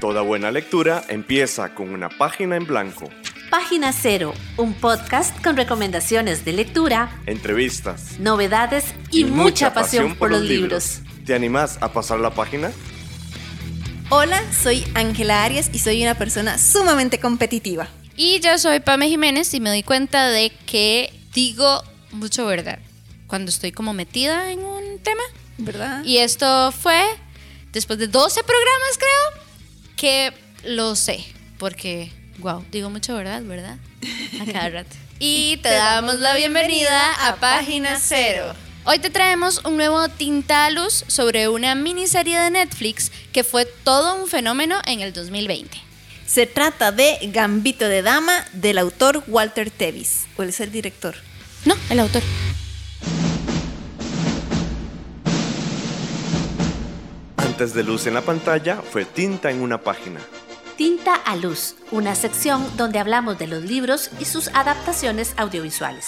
Toda 0.00 0.22
buena 0.22 0.52
lectura 0.52 1.02
empieza 1.08 1.74
con 1.74 1.90
una 1.90 2.08
página 2.08 2.54
en 2.54 2.64
blanco. 2.66 3.10
Página 3.50 3.92
Cero, 3.92 4.32
un 4.56 4.74
podcast 4.74 5.42
con 5.42 5.56
recomendaciones 5.56 6.44
de 6.44 6.52
lectura, 6.52 7.20
entrevistas, 7.26 8.16
novedades 8.20 8.94
y, 9.10 9.24
mucha, 9.24 9.74
pasión, 9.74 10.14
por 10.14 10.30
los 10.30 10.42
libros. 10.42 11.00
¿Te 11.26 11.34
animás 11.34 11.78
a 11.80 11.92
pasar 11.92 12.20
la 12.20 12.30
página? 12.30 12.70
Hola, 14.10 14.40
soy 14.52 14.84
Ángela 14.94 15.42
Arias 15.42 15.68
y 15.72 15.80
soy 15.80 16.00
una 16.04 16.14
persona 16.14 16.58
sumamente 16.58 17.18
competitiva. 17.18 17.88
Y 18.14 18.38
yo 18.38 18.56
soy 18.58 18.78
Pame 18.78 19.08
Jiménez 19.08 19.52
y 19.52 19.58
me 19.58 19.70
doy 19.70 19.82
cuenta 19.82 20.28
de 20.28 20.52
que 20.66 21.12
digo 21.34 21.82
mucho 22.12 22.46
verdad 22.46 22.78
cuando 23.26 23.48
estoy 23.48 23.72
como 23.72 23.94
metida 23.94 24.52
en 24.52 24.60
un 24.60 25.00
tema. 25.02 25.22
¿Verdad? 25.58 26.04
Y 26.04 26.18
esto 26.18 26.70
fue 26.70 27.02
después 27.72 27.98
de 27.98 28.06
12 28.06 28.44
programas, 28.44 28.96
creo, 28.96 29.47
que 29.98 30.32
lo 30.64 30.96
sé. 30.96 31.22
Porque, 31.58 32.10
wow, 32.38 32.64
digo 32.70 32.88
mucho 32.88 33.14
verdad, 33.14 33.42
¿verdad? 33.42 33.76
A 34.40 34.50
cada 34.50 34.68
rato. 34.70 34.96
Y 35.18 35.58
te 35.58 35.70
damos 35.70 36.20
la 36.20 36.34
bienvenida 36.36 37.28
a 37.28 37.36
Página 37.36 37.98
Cero. 38.00 38.54
Hoy 38.84 39.00
te 39.00 39.10
traemos 39.10 39.62
un 39.64 39.76
nuevo 39.76 40.08
Tintalus 40.08 41.04
sobre 41.08 41.48
una 41.48 41.74
miniserie 41.74 42.38
de 42.38 42.50
Netflix 42.50 43.12
que 43.32 43.44
fue 43.44 43.66
todo 43.66 44.14
un 44.14 44.28
fenómeno 44.28 44.80
en 44.86 45.00
el 45.00 45.12
2020. 45.12 45.76
Se 46.26 46.46
trata 46.46 46.92
de 46.92 47.18
Gambito 47.32 47.88
de 47.88 48.02
Dama 48.02 48.46
del 48.52 48.78
autor 48.78 49.24
Walter 49.26 49.70
Tevis, 49.70 50.26
o 50.36 50.42
el 50.42 50.52
ser 50.52 50.70
director. 50.70 51.16
No, 51.64 51.74
el 51.90 51.98
autor. 51.98 52.22
Antes 57.58 57.74
de 57.74 57.82
luz 57.82 58.06
en 58.06 58.14
la 58.14 58.20
pantalla 58.20 58.76
fue 58.76 59.04
tinta 59.04 59.50
en 59.50 59.62
una 59.62 59.82
página. 59.82 60.20
Tinta 60.76 61.16
a 61.16 61.34
Luz, 61.34 61.74
una 61.90 62.14
sección 62.14 62.64
donde 62.76 63.00
hablamos 63.00 63.36
de 63.36 63.48
los 63.48 63.64
libros 63.64 64.12
y 64.20 64.26
sus 64.26 64.46
adaptaciones 64.54 65.34
audiovisuales. 65.36 66.06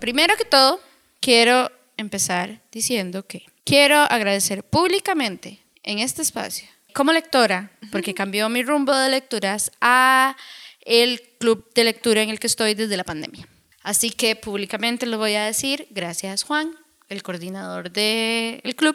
Primero 0.00 0.34
que 0.38 0.46
todo, 0.46 0.80
quiero 1.20 1.70
empezar 1.98 2.62
diciendo 2.72 3.26
que 3.26 3.44
quiero 3.64 3.98
agradecer 3.98 4.64
públicamente 4.64 5.60
en 5.82 5.98
este 5.98 6.22
espacio, 6.22 6.66
como 6.94 7.12
lectora, 7.12 7.70
porque 7.92 8.14
cambió 8.14 8.48
mi 8.48 8.62
rumbo 8.62 8.96
de 8.96 9.10
lecturas, 9.10 9.72
a 9.82 10.38
el 10.86 11.20
club 11.38 11.70
de 11.74 11.84
lectura 11.84 12.22
en 12.22 12.30
el 12.30 12.40
que 12.40 12.46
estoy 12.46 12.72
desde 12.72 12.96
la 12.96 13.04
pandemia. 13.04 13.46
Así 13.88 14.10
que 14.10 14.36
públicamente 14.36 15.06
lo 15.06 15.16
voy 15.16 15.34
a 15.34 15.46
decir, 15.46 15.86
gracias 15.88 16.42
Juan, 16.42 16.76
el 17.08 17.22
coordinador 17.22 17.90
del 17.90 18.76
club, 18.76 18.94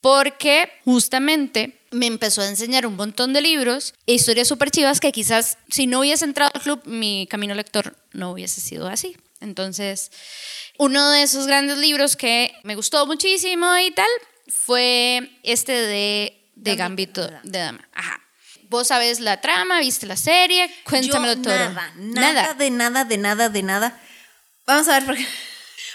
porque 0.00 0.68
justamente 0.84 1.78
me 1.92 2.08
empezó 2.08 2.42
a 2.42 2.48
enseñar 2.48 2.84
un 2.84 2.96
montón 2.96 3.32
de 3.32 3.40
libros 3.40 3.94
e 4.04 4.14
historias 4.14 4.48
súper 4.48 4.72
chivas 4.72 4.98
que 4.98 5.12
quizás 5.12 5.58
si 5.68 5.86
no 5.86 6.00
hubiese 6.00 6.24
entrado 6.24 6.50
al 6.54 6.60
club, 6.60 6.82
mi 6.86 7.28
camino 7.30 7.54
lector 7.54 7.96
no 8.10 8.32
hubiese 8.32 8.60
sido 8.60 8.88
así. 8.88 9.16
Entonces, 9.40 10.10
uno 10.76 11.12
de 11.12 11.22
esos 11.22 11.46
grandes 11.46 11.78
libros 11.78 12.16
que 12.16 12.52
me 12.64 12.74
gustó 12.74 13.06
muchísimo 13.06 13.78
y 13.78 13.92
tal 13.92 14.10
fue 14.48 15.38
este 15.44 15.70
de, 15.70 16.50
de 16.56 16.74
Gambito 16.74 17.28
de 17.44 17.58
Dama. 17.60 17.88
Ajá. 17.94 18.20
Vos 18.68 18.88
sabes 18.88 19.20
la 19.20 19.40
trama, 19.40 19.78
viste 19.78 20.04
la 20.06 20.16
serie, 20.16 20.68
cuéntamelo 20.82 21.34
Yo 21.34 21.42
todo. 21.42 21.54
Nada, 21.54 21.92
nada, 21.96 22.54
de 22.54 22.70
nada, 22.70 23.04
de 23.04 23.18
nada, 23.18 23.48
de 23.48 23.62
nada. 23.62 24.00
Vamos 24.66 24.88
a 24.88 24.92
ver, 25.00 25.04
porque 25.06 25.26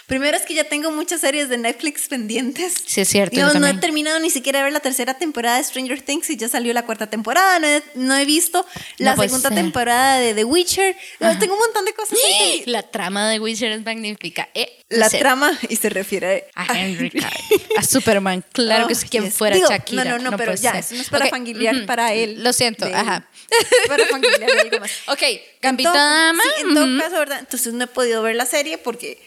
primero 0.08 0.36
es 0.36 0.42
que 0.44 0.54
ya 0.54 0.64
tengo 0.64 0.90
muchas 0.90 1.20
series 1.20 1.48
de 1.48 1.56
Netflix 1.58 2.08
pendientes. 2.08 2.74
Sí, 2.84 3.02
es 3.02 3.08
cierto. 3.08 3.36
yo 3.36 3.46
Digamos, 3.46 3.60
no 3.60 3.68
he 3.68 3.80
terminado 3.80 4.18
ni 4.18 4.30
siquiera 4.30 4.58
de 4.58 4.64
ver 4.64 4.72
la 4.72 4.80
tercera 4.80 5.14
temporada 5.14 5.58
de 5.58 5.62
Stranger 5.64 6.00
Things 6.02 6.28
y 6.30 6.36
ya 6.36 6.48
salió 6.48 6.72
la 6.74 6.84
cuarta 6.84 7.08
temporada. 7.08 7.60
No 7.60 7.66
he, 7.68 7.82
no 7.94 8.16
he 8.16 8.24
visto 8.24 8.66
la 8.96 9.10
No 9.10 9.16
puede 9.16 9.28
segunda 9.28 9.50
ser. 9.50 9.58
temporada 9.58 10.18
de 10.18 10.34
The 10.34 10.42
Witcher. 10.44 10.96
No, 11.20 11.38
tengo 11.38 11.54
un 11.54 11.60
montón 11.60 11.84
de 11.84 11.92
cosas. 11.94 12.18
que- 12.18 12.64
La 12.66 12.82
trama 12.82 13.28
de 13.30 13.38
Witcher 13.38 13.70
es 13.70 13.84
magnífica. 13.84 14.48
Eh, 14.54 14.82
La 14.88 15.08
sí. 15.10 15.18
trama, 15.18 15.52
y 15.68 15.76
se 15.76 15.90
refiere 15.90 16.48
A 16.54 16.64
Henry 16.78 17.10
Cavill, 17.10 17.62
a 17.76 17.82
Superman, 17.82 18.42
claro 18.52 18.86
que 18.86 18.94
es 18.94 19.04
quien 19.04 19.24
yes. 19.24 19.34
fuera 19.34 19.54
Digo, 19.56 19.68
Shakira. 19.68 20.04
No, 20.04 20.18
no, 20.18 20.30
no, 20.30 20.36
pero 20.38 20.52
puede 20.52 20.62
ya, 20.62 20.78
eso 20.78 20.94
no 20.94 21.02
es 21.02 21.10
para 21.10 21.26
Ok, 21.26 21.30
fangirlear 21.30 21.76
ujú, 21.76 21.86
para 21.86 22.14
él. 22.14 22.42
Lo 22.42 22.52
siento, 22.54 22.86
de- 22.86 22.94
ajá. 22.94 23.28
para 23.88 24.06
fangirlear 24.06 24.50
de 24.50 24.60
algo 24.60 24.80
más. 24.80 24.90
Ok, 25.08 25.22
Gambito 25.60 25.92
Dama. 25.92 26.42
Sí, 26.42 26.62
en 26.66 26.74
todo 26.74 26.98
caso, 26.98 27.18
¿verdad? 27.18 27.38
Entonces 27.40 27.74
no 27.74 27.84
he 27.84 27.86
podido 27.86 28.22
ver 28.22 28.34
la 28.36 28.46
serie 28.46 28.78
porque 28.78 29.20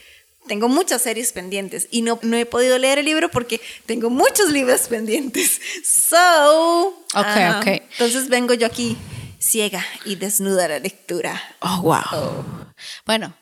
tengo 0.51 0.67
muchas 0.67 1.03
series 1.03 1.31
pendientes 1.31 1.87
y 1.91 2.01
no, 2.01 2.19
no 2.23 2.35
he 2.35 2.45
podido 2.45 2.77
leer 2.77 2.99
el 2.99 3.05
libro 3.05 3.31
porque 3.31 3.61
tengo 3.85 4.09
muchos 4.09 4.51
libros 4.51 4.81
pendientes. 4.89 5.61
So. 5.85 6.89
Ok. 7.15 7.67
Entonces 7.67 8.27
vengo 8.27 8.53
yo 8.53 8.67
aquí 8.67 8.97
ciega 9.39 9.81
y 10.03 10.17
desnuda 10.17 10.67
la 10.67 10.79
lectura. 10.79 11.41
Oh, 11.61 11.81
wow. 11.83 12.65
Bueno, 13.05 13.33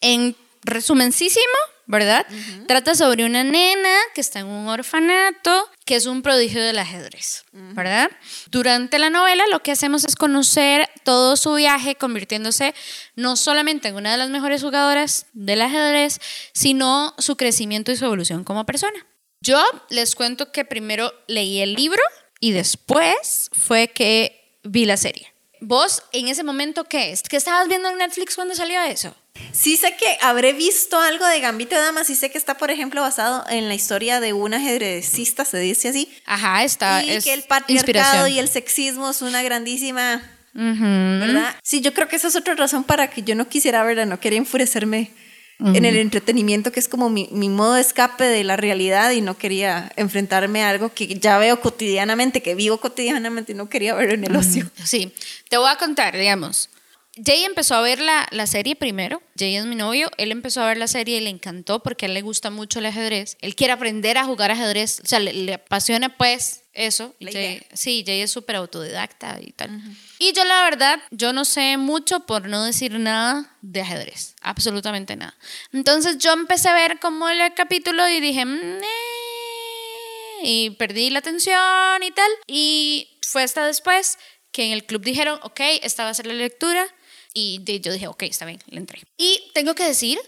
en 0.00 0.36
resumencísimo, 0.62 1.52
¿verdad? 1.86 2.26
Trata 2.66 2.94
sobre 2.94 3.24
una 3.24 3.44
nena 3.44 3.96
que 4.14 4.20
está 4.20 4.40
en 4.40 4.46
un 4.46 4.68
orfanato, 4.68 5.68
que 5.84 5.96
es 5.96 6.06
un 6.06 6.22
prodigio 6.22 6.62
del 6.62 6.78
ajedrez, 6.78 7.44
¿verdad? 7.52 8.10
Durante 8.50 8.98
la 8.98 9.10
novela 9.10 9.44
lo 9.50 9.62
que 9.62 9.72
hacemos 9.72 10.04
es 10.04 10.16
conocer 10.16 10.88
todo 11.04 11.36
su 11.36 11.54
viaje, 11.54 11.96
convirtiéndose 11.96 12.74
no 13.16 13.36
solamente 13.36 13.88
en 13.88 13.96
una 13.96 14.12
de 14.12 14.16
las 14.16 14.30
mejores 14.30 14.62
jugadoras 14.62 15.26
del 15.32 15.62
ajedrez, 15.62 16.20
sino 16.54 17.14
su 17.18 17.36
crecimiento 17.36 17.92
y 17.92 17.96
su 17.96 18.04
evolución 18.04 18.44
como 18.44 18.64
persona. 18.64 19.06
Yo 19.40 19.62
les 19.90 20.14
cuento 20.14 20.52
que 20.52 20.64
primero 20.64 21.12
leí 21.26 21.60
el 21.60 21.74
libro 21.74 22.02
y 22.38 22.52
después 22.52 23.50
fue 23.52 23.88
que 23.88 24.60
vi 24.62 24.84
la 24.84 24.96
serie. 24.96 25.32
¿Vos 25.60 26.02
en 26.12 26.28
ese 26.28 26.42
momento 26.42 26.84
qué 26.84 27.12
es? 27.12 27.22
¿Qué 27.22 27.36
estabas 27.36 27.68
viendo 27.68 27.88
en 27.88 27.98
Netflix 27.98 28.34
cuando 28.34 28.54
salió 28.54 28.80
eso? 28.82 29.14
Sí 29.52 29.76
sé 29.76 29.96
que 29.96 30.16
habré 30.20 30.52
visto 30.52 31.00
algo 31.00 31.26
de 31.26 31.40
Gambito 31.40 31.74
de 31.74 31.82
Dama, 31.82 32.04
sí 32.04 32.14
sé 32.14 32.30
que 32.30 32.38
está, 32.38 32.56
por 32.56 32.70
ejemplo, 32.70 33.00
basado 33.00 33.44
en 33.50 33.68
la 33.68 33.74
historia 33.74 34.20
de 34.20 34.32
un 34.32 34.54
ajedrecista, 34.54 35.44
se 35.44 35.58
dice 35.58 35.88
así. 35.88 36.12
Ajá, 36.26 36.64
está. 36.64 37.02
y 37.02 37.10
es 37.10 37.24
que 37.24 37.34
el 37.34 37.42
patriarcado 37.42 38.28
y 38.28 38.38
el 38.38 38.48
sexismo 38.48 39.10
es 39.10 39.22
una 39.22 39.42
grandísima 39.42 40.22
Ujú. 40.54 40.84
¿verdad? 40.84 41.54
Sí, 41.62 41.80
yo 41.80 41.94
creo 41.94 42.08
que 42.08 42.16
esa 42.16 42.28
es 42.28 42.36
otra 42.36 42.54
razón 42.54 42.84
para 42.84 43.08
que 43.08 43.22
yo 43.22 43.34
no 43.34 43.48
quisiera 43.48 43.82
verla, 43.84 44.04
no 44.04 44.20
quería 44.20 44.38
enfurecerme 44.38 45.10
en 45.58 45.84
el 45.84 45.96
entretenimiento, 45.96 46.72
que 46.72 46.80
es 46.80 46.88
como 46.88 47.08
mi, 47.08 47.28
mi 47.30 47.48
modo 47.48 47.74
de 47.74 47.82
escape 47.82 48.24
de 48.24 48.42
la 48.42 48.56
realidad 48.56 49.12
y 49.12 49.20
no 49.20 49.38
quería 49.38 49.92
enfrentarme 49.94 50.64
a 50.64 50.70
algo 50.70 50.92
que 50.92 51.06
ya 51.06 51.38
veo 51.38 51.60
cotidianamente, 51.60 52.42
que 52.42 52.56
vivo 52.56 52.78
cotidianamente 52.78 53.52
y 53.52 53.54
no 53.54 53.68
quería 53.68 53.94
ver 53.94 54.10
en 54.10 54.24
el 54.24 54.34
ocio. 54.34 54.68
Sí, 54.82 55.12
te 55.48 55.58
voy 55.58 55.70
a 55.70 55.76
contar, 55.76 56.16
digamos. 56.16 56.68
Jay 57.16 57.44
empezó 57.44 57.74
a 57.74 57.82
ver 57.82 58.00
la, 58.00 58.26
la 58.30 58.46
serie 58.46 58.74
primero. 58.74 59.22
Jay 59.38 59.56
es 59.56 59.66
mi 59.66 59.74
novio. 59.76 60.10
Él 60.16 60.32
empezó 60.32 60.62
a 60.62 60.66
ver 60.66 60.78
la 60.78 60.86
serie 60.86 61.18
y 61.18 61.20
le 61.20 61.28
encantó 61.30 61.82
porque 61.82 62.06
a 62.06 62.08
él 62.08 62.14
le 62.14 62.22
gusta 62.22 62.50
mucho 62.50 62.78
el 62.78 62.86
ajedrez. 62.86 63.36
Él 63.42 63.54
quiere 63.54 63.74
aprender 63.74 64.16
a 64.16 64.24
jugar 64.24 64.50
ajedrez. 64.50 65.00
O 65.04 65.06
sea, 65.06 65.20
le, 65.20 65.32
le 65.34 65.54
apasiona 65.54 66.16
pues 66.16 66.62
eso. 66.72 67.14
Y 67.18 67.26
Jay- 67.32 67.66
sí, 67.74 68.02
Jay 68.06 68.22
es 68.22 68.30
súper 68.30 68.56
autodidacta 68.56 69.38
y 69.42 69.52
tal. 69.52 69.78
Y 70.18 70.32
yo 70.32 70.42
la 70.44 70.62
verdad, 70.62 71.00
yo 71.10 71.34
no 71.34 71.44
sé 71.44 71.76
mucho 71.76 72.20
por 72.20 72.48
no 72.48 72.64
decir 72.64 72.92
nada 72.98 73.58
de 73.60 73.82
ajedrez. 73.82 74.34
Absolutamente 74.40 75.14
nada. 75.14 75.36
Entonces 75.74 76.16
yo 76.16 76.32
empecé 76.32 76.70
a 76.70 76.74
ver 76.74 76.98
como 76.98 77.28
el 77.28 77.52
capítulo 77.52 78.08
y 78.08 78.20
dije, 78.20 78.46
"Mm, 78.46 78.78
eh", 78.82 80.40
y 80.44 80.70
perdí 80.70 81.10
la 81.10 81.18
atención 81.18 82.02
y 82.02 82.10
tal. 82.10 82.30
Y 82.46 83.18
fue 83.26 83.42
hasta 83.42 83.66
después 83.66 84.18
que 84.50 84.64
en 84.66 84.72
el 84.72 84.84
club 84.84 85.02
dijeron, 85.02 85.38
ok, 85.42 85.60
esta 85.82 86.04
va 86.04 86.10
a 86.10 86.14
ser 86.14 86.26
la 86.26 86.34
lectura. 86.34 86.86
Y 87.34 87.62
yo 87.80 87.92
dije, 87.92 88.08
ok, 88.08 88.22
está 88.24 88.44
bien, 88.44 88.60
le 88.66 88.78
entré. 88.78 89.02
Y 89.16 89.50
tengo 89.54 89.74
que 89.74 89.84
decir 89.84 90.18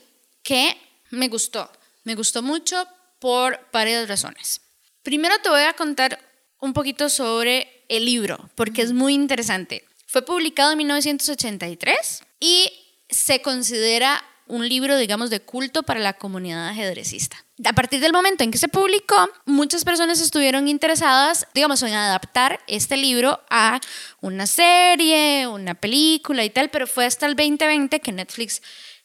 que 0.43 0.77
me 1.11 1.29
gustó. 1.29 1.71
Me 2.05 2.15
gustó 2.15 2.43
mucho 2.43 2.87
por 3.19 3.61
varias 3.73 4.09
razones. 4.09 4.61
Primero 5.03 5.35
te 5.43 5.49
voy 5.49 5.62
a 5.62 5.75
contar 5.75 6.19
un 6.61 6.73
poquito 6.73 7.09
sobre 7.09 7.85
el 7.89 8.05
libro, 8.05 8.51
porque 8.55 8.83
es 8.83 8.93
muy 8.93 9.15
interesante. 9.15 9.85
Fue 10.06 10.23
publicado 10.23 10.73
en 10.73 10.79
1983 10.79 12.23
y 12.41 12.73
se 13.09 13.43
considera 13.43 14.23
un 14.46 14.69
libro, 14.69 14.96
digamos, 14.96 15.31
de 15.31 15.41
culto 15.41 15.82
para 15.82 16.00
la 16.00 16.14
comunidad 16.14 16.69
ajedrecista. 16.69 17.37
A 17.64 17.73
partir 17.73 18.00
del 18.00 18.12
momento 18.12 18.44
en 18.44 18.50
que 18.50 18.58
se 18.58 18.69
publicó, 18.69 19.17
muchas 19.46 19.85
personas 19.85 20.20
estuvieron 20.20 20.69
interesadas, 20.69 21.46
digamos, 21.55 21.82
en 21.82 21.94
adaptar 21.94 22.61
este 22.67 22.96
libro 22.96 23.41
a 23.49 23.81
una 24.20 24.46
serie, 24.46 25.46
una 25.46 25.75
película 25.75 26.44
y 26.44 26.50
tal, 26.50 26.69
pero 26.70 26.87
fue 26.87 27.06
hasta 27.06 27.26
el 27.26 27.37
2020 27.37 28.00
que 28.00 28.12
Netflix 28.12 28.61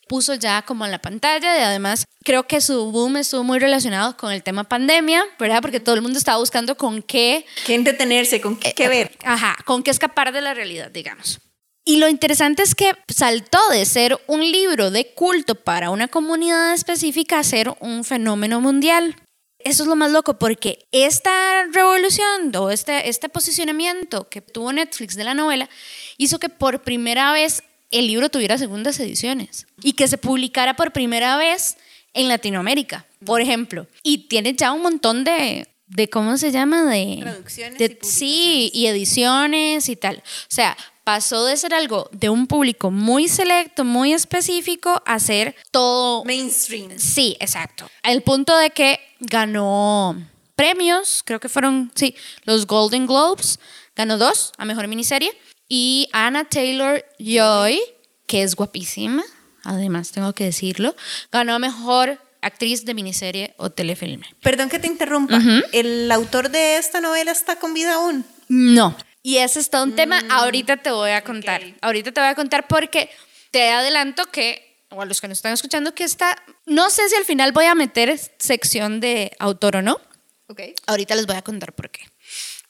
puso 0.08 0.34
ya 0.34 0.62
como 0.62 0.84
en 0.84 0.90
la 0.90 1.00
pantalla 1.00 1.56
y 1.56 1.62
además 1.62 2.04
creo 2.24 2.44
que 2.48 2.60
su 2.60 2.90
boom 2.90 3.18
estuvo 3.18 3.44
muy 3.44 3.60
relacionado 3.60 4.16
con 4.16 4.32
el 4.32 4.42
tema 4.42 4.64
pandemia, 4.64 5.22
¿verdad? 5.38 5.62
Porque 5.62 5.78
todo 5.78 5.94
el 5.94 6.02
mundo 6.02 6.18
estaba 6.18 6.38
buscando 6.38 6.76
con 6.76 7.00
qué, 7.00 7.46
¿Qué 7.64 7.76
entretenerse? 7.76 8.40
¿Con 8.40 8.56
qué, 8.56 8.74
qué 8.74 8.88
ver? 8.88 9.16
ajá, 9.24 9.56
con 9.64 9.84
qué 9.84 9.92
escapar 9.92 10.32
de 10.32 10.40
la 10.40 10.52
realidad, 10.52 10.90
digamos. 10.90 11.38
Y 11.84 11.96
lo 11.96 12.08
interesante 12.08 12.62
es 12.62 12.74
que 12.74 12.92
saltó 13.08 13.58
de 13.70 13.84
ser 13.86 14.18
un 14.26 14.40
libro 14.40 14.90
de 14.90 15.12
culto 15.14 15.54
para 15.54 15.90
una 15.90 16.08
comunidad 16.08 16.74
específica 16.74 17.38
a 17.38 17.44
ser 17.44 17.72
un 17.80 18.04
fenómeno 18.04 18.60
mundial. 18.60 19.16
Eso 19.58 19.82
es 19.82 19.88
lo 19.88 19.96
más 19.96 20.10
loco 20.10 20.38
porque 20.38 20.86
esta 20.92 21.64
revolución 21.72 22.54
o 22.56 22.70
este, 22.70 23.08
este 23.08 23.28
posicionamiento 23.28 24.28
que 24.28 24.40
tuvo 24.40 24.72
Netflix 24.72 25.16
de 25.16 25.24
la 25.24 25.34
novela 25.34 25.68
hizo 26.16 26.38
que 26.38 26.48
por 26.48 26.82
primera 26.82 27.32
vez 27.32 27.62
el 27.90 28.06
libro 28.06 28.28
tuviera 28.30 28.56
segundas 28.56 28.98
ediciones 29.00 29.66
y 29.82 29.94
que 29.94 30.08
se 30.08 30.16
publicara 30.16 30.76
por 30.76 30.92
primera 30.92 31.36
vez 31.36 31.76
en 32.14 32.28
Latinoamérica, 32.28 33.06
por 33.24 33.40
ejemplo. 33.40 33.86
Y 34.02 34.28
tiene 34.28 34.54
ya 34.54 34.72
un 34.72 34.80
montón 34.82 35.24
de, 35.24 35.68
de 35.88 36.08
¿cómo 36.08 36.38
se 36.38 36.52
llama? 36.52 36.84
De 36.84 37.18
Traducciones 37.20 37.78
de- 37.78 37.98
y 38.02 38.06
sí, 38.06 38.70
y 38.72 38.86
ediciones 38.86 39.88
y 39.88 39.96
tal. 39.96 40.16
O 40.18 40.54
sea, 40.54 40.76
pasó 41.04 41.44
de 41.46 41.56
ser 41.56 41.74
algo 41.74 42.08
de 42.12 42.28
un 42.28 42.46
público 42.46 42.90
muy 42.90 43.28
selecto, 43.28 43.84
muy 43.84 44.12
específico, 44.12 45.02
a 45.06 45.18
ser 45.18 45.56
todo 45.70 46.24
Mainstream. 46.24 46.98
Sí, 46.98 47.36
exacto. 47.40 47.90
El 48.02 48.22
punto 48.22 48.56
de 48.56 48.70
que 48.70 49.00
ganó 49.20 50.16
premios, 50.54 51.22
creo 51.24 51.40
que 51.40 51.48
fueron, 51.48 51.90
sí, 51.94 52.14
los 52.44 52.66
Golden 52.66 53.06
Globes, 53.06 53.58
ganó 53.96 54.18
dos 54.18 54.52
a 54.58 54.64
Mejor 54.64 54.88
Miniserie, 54.88 55.32
y 55.68 56.08
Anna 56.12 56.44
Taylor 56.44 57.04
Joy, 57.18 57.80
que 58.26 58.42
es 58.42 58.56
guapísima, 58.56 59.24
además 59.64 60.10
tengo 60.10 60.32
que 60.32 60.44
decirlo, 60.44 60.94
ganó 61.30 61.54
a 61.54 61.58
Mejor 61.58 62.18
Actriz 62.42 62.84
de 62.84 62.94
Miniserie 62.94 63.54
o 63.58 63.70
Telefilme. 63.70 64.26
Perdón 64.42 64.68
que 64.68 64.78
te 64.78 64.86
interrumpa. 64.86 65.40
¿El 65.72 66.10
autor 66.10 66.50
de 66.50 66.76
esta 66.78 67.00
novela 67.00 67.32
está 67.32 67.56
con 67.56 67.74
vida 67.74 67.94
aún? 67.94 68.24
No. 68.48 68.96
Y 69.22 69.38
ese 69.38 69.60
es 69.60 69.68
todo 69.68 69.84
un 69.84 69.94
tema, 69.96 70.22
ahorita 70.30 70.78
te 70.78 70.90
voy 70.90 71.10
a 71.10 71.22
contar. 71.22 71.62
Ahorita 71.82 72.12
te 72.12 72.20
voy 72.20 72.30
a 72.30 72.34
contar 72.34 72.66
porque 72.68 73.10
te 73.50 73.68
adelanto 73.68 74.26
que, 74.26 74.84
o 74.88 75.02
a 75.02 75.04
los 75.04 75.20
que 75.20 75.28
nos 75.28 75.38
están 75.38 75.52
escuchando, 75.52 75.94
que 75.94 76.04
está, 76.04 76.42
no 76.66 76.88
sé 76.90 77.08
si 77.08 77.16
al 77.16 77.24
final 77.24 77.52
voy 77.52 77.66
a 77.66 77.74
meter 77.74 78.18
sección 78.38 79.00
de 79.00 79.32
autor 79.38 79.76
o 79.76 79.82
no. 79.82 80.00
Ok. 80.48 80.62
Ahorita 80.86 81.14
les 81.14 81.26
voy 81.26 81.36
a 81.36 81.42
contar 81.42 81.74
por 81.74 81.90
qué. 81.90 82.00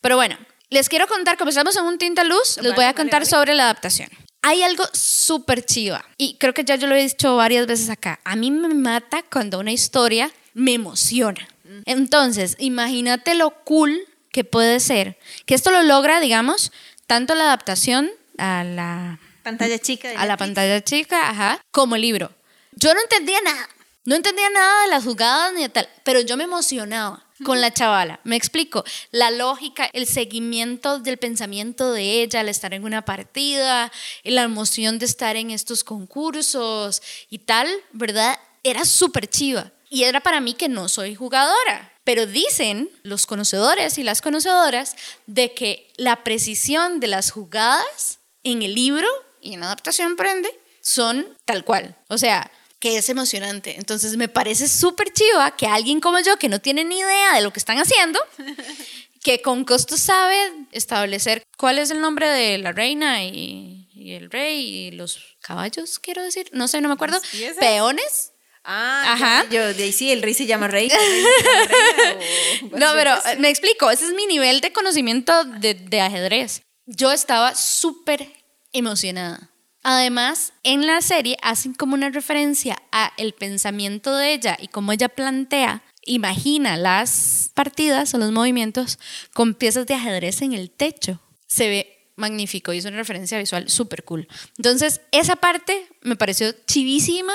Pero 0.01 0.17
bueno, 0.17 0.37
les 0.71 0.89
quiero 0.89 1.07
contar, 1.07 1.37
como 1.37 1.51
estamos 1.51 1.77
en 1.77 1.85
un 1.85 1.99
tinta 1.99 2.25
luz, 2.25 2.59
les 2.63 2.75
voy 2.75 2.85
a 2.85 2.89
vale, 2.89 2.95
contar 2.95 3.21
vale. 3.21 3.31
sobre 3.31 3.55
la 3.55 3.65
adaptación. 3.65 4.09
Hay 4.43 4.63
algo 4.63 4.85
súper 4.93 5.65
chiva 5.65 6.05
y 6.17 6.37
creo 6.39 6.55
que 6.55 6.65
ya 6.65 6.77
yo 6.77 6.87
lo 6.87 6.95
he 6.95 7.03
dicho 7.03 7.37
varias 7.37 7.67
veces 7.67 7.91
acá. 7.91 8.21
A 8.25 8.37
mí 8.37 8.51
me 8.51 8.75
mata 8.75 9.23
cuando 9.23 9.59
una 9.59 9.73
historia 9.73 10.33
me 10.55 10.75
emociona. 10.75 11.47
Entonces, 11.85 12.57
imagínate 12.59 13.35
lo 13.35 13.51
cool 13.65 14.01
que 14.31 14.45
puede 14.45 14.81
ser. 14.81 15.19
Que 15.47 15.55
esto 15.55 15.71
lo 15.71 15.83
logra, 15.83 16.21
digamos, 16.21 16.73
tanto 17.07 17.35
la 17.35 17.45
adaptación 17.45 18.11
a 18.39 18.65
la 18.65 19.19
Pantalla 19.43 19.79
chica. 19.79 20.11
a 20.17 20.27
la 20.27 20.37
pantalla 20.37 20.83
chica, 20.83 21.31
ajá, 21.31 21.61
como 21.71 21.97
el 21.97 22.03
libro. 22.03 22.33
Yo 22.73 22.95
no 22.95 23.01
entendía 23.01 23.41
nada, 23.43 23.69
no 24.05 24.15
entendía 24.15 24.49
nada 24.51 24.83
de 24.83 24.89
las 24.89 25.05
jugadas 25.05 25.53
ni 25.55 25.63
de 25.63 25.69
tal, 25.69 25.89
pero 26.05 26.21
yo 26.21 26.37
me 26.37 26.45
emocionaba 26.45 27.27
con 27.45 27.61
la 27.61 27.73
chavala. 27.73 28.21
Me 28.25 28.37
explico, 28.37 28.85
la 29.11 29.31
lógica, 29.31 29.89
el 29.93 30.07
seguimiento 30.07 30.99
del 30.99 31.19
pensamiento 31.19 31.93
de 31.93 32.23
ella 32.23 32.41
al 32.41 32.49
estar 32.49 32.75
en 32.75 32.85
una 32.85 33.05
partida, 33.05 33.91
la 34.25 34.43
emoción 34.43 34.99
de 34.99 35.07
estar 35.07 35.37
en 35.37 35.51
estos 35.51 35.85
concursos 35.85 37.03
y 37.29 37.39
tal, 37.39 37.69
¿verdad? 37.93 38.39
Era 38.63 38.85
súper 38.85 39.29
chiva. 39.29 39.73
Y 39.89 40.05
era 40.05 40.21
para 40.21 40.41
mí 40.41 40.55
que 40.55 40.69
no 40.69 40.89
soy 40.89 41.15
jugadora. 41.15 41.93
Pero 42.11 42.27
dicen 42.27 42.91
los 43.05 43.25
conocedores 43.25 43.97
y 43.97 44.03
las 44.03 44.21
conocedoras 44.21 44.97
de 45.27 45.55
que 45.55 45.93
la 45.97 46.25
precisión 46.25 46.99
de 46.99 47.07
las 47.07 47.31
jugadas 47.31 48.19
en 48.43 48.63
el 48.63 48.75
libro 48.75 49.07
y 49.41 49.55
en 49.55 49.61
la 49.61 49.67
adaptación, 49.67 50.17
por 50.17 50.27
ende, 50.27 50.51
son 50.81 51.25
tal 51.45 51.65
cual. 51.65 51.97
O 52.09 52.19
sea, 52.19 52.51
que 52.81 52.99
es 52.99 53.09
emocionante. 53.11 53.77
Entonces 53.77 54.17
me 54.17 54.27
parece 54.27 54.67
súper 54.67 55.13
chiva 55.13 55.55
que 55.57 55.69
alguien 55.69 56.01
como 56.01 56.19
yo, 56.19 56.37
que 56.37 56.49
no 56.49 56.59
tiene 56.59 56.83
ni 56.83 56.99
idea 56.99 57.37
de 57.37 57.43
lo 57.43 57.53
que 57.53 57.61
están 57.61 57.79
haciendo, 57.79 58.19
que 59.23 59.41
con 59.41 59.65
costo 59.65 59.97
sabe 59.97 60.37
establecer 60.73 61.45
cuál 61.57 61.79
es 61.79 61.93
el 61.93 62.01
nombre 62.01 62.29
de 62.29 62.59
la 62.59 62.73
reina 62.73 63.23
y, 63.23 63.89
y 63.95 64.15
el 64.15 64.33
rey 64.33 64.67
y 64.67 64.91
los 64.91 65.37
caballos, 65.43 66.01
quiero 66.01 66.25
decir, 66.25 66.51
no 66.53 66.67
sé, 66.67 66.81
no 66.81 66.89
me 66.89 66.95
acuerdo, 66.95 67.21
peones. 67.61 68.33
Ah, 68.65 69.13
Ajá. 69.15 69.47
yo 69.51 69.73
de 69.75 69.85
ahí 69.85 69.93
sí, 69.93 70.11
el 70.13 70.23
rey 70.23 70.35
se 70.35 70.47
llama 70.47 70.69
rey. 70.69 70.91
o- 70.91 72.77
No, 72.79 72.87
pero 72.95 73.13
me 73.39 73.49
explico, 73.49 73.91
ese 73.91 74.05
es 74.07 74.13
mi 74.15 74.27
nivel 74.27 74.61
de 74.61 74.73
conocimiento 74.73 75.45
de, 75.45 75.75
de 75.75 76.01
ajedrez. 76.01 76.63
Yo 76.87 77.13
estaba 77.13 77.55
súper 77.55 78.29
emocionada. 78.73 79.51
Además, 79.83 80.53
en 80.63 80.87
la 80.87 81.01
serie 81.01 81.39
hacen 81.43 81.73
como 81.73 81.95
una 81.95 82.11
referencia 82.11 82.77
a 82.93 83.13
el 83.17 83.33
pensamiento 83.33 84.15
de 84.17 84.35
ella 84.35 84.57
y 84.61 84.69
cómo 84.69 84.93
ella 84.93 85.09
plantea, 85.09 85.83
imagina 86.05 86.77
las 86.77 87.51
partidas 87.55 88.13
o 88.13 88.19
los 88.19 88.31
movimientos 88.31 88.99
con 89.33 89.55
piezas 89.55 89.87
de 89.87 89.95
ajedrez 89.95 90.43
en 90.43 90.53
el 90.53 90.71
techo. 90.71 91.21
Se 91.47 91.69
ve 91.69 92.13
magnífico 92.17 92.75
y 92.75 92.79
es 92.79 92.85
una 92.85 92.99
referencia 92.99 93.39
visual 93.39 93.71
súper 93.71 94.05
cool. 94.05 94.29
Entonces, 94.59 95.01
esa 95.13 95.37
parte 95.37 95.87
me 96.03 96.17
pareció 96.17 96.53
chivísima 96.67 97.33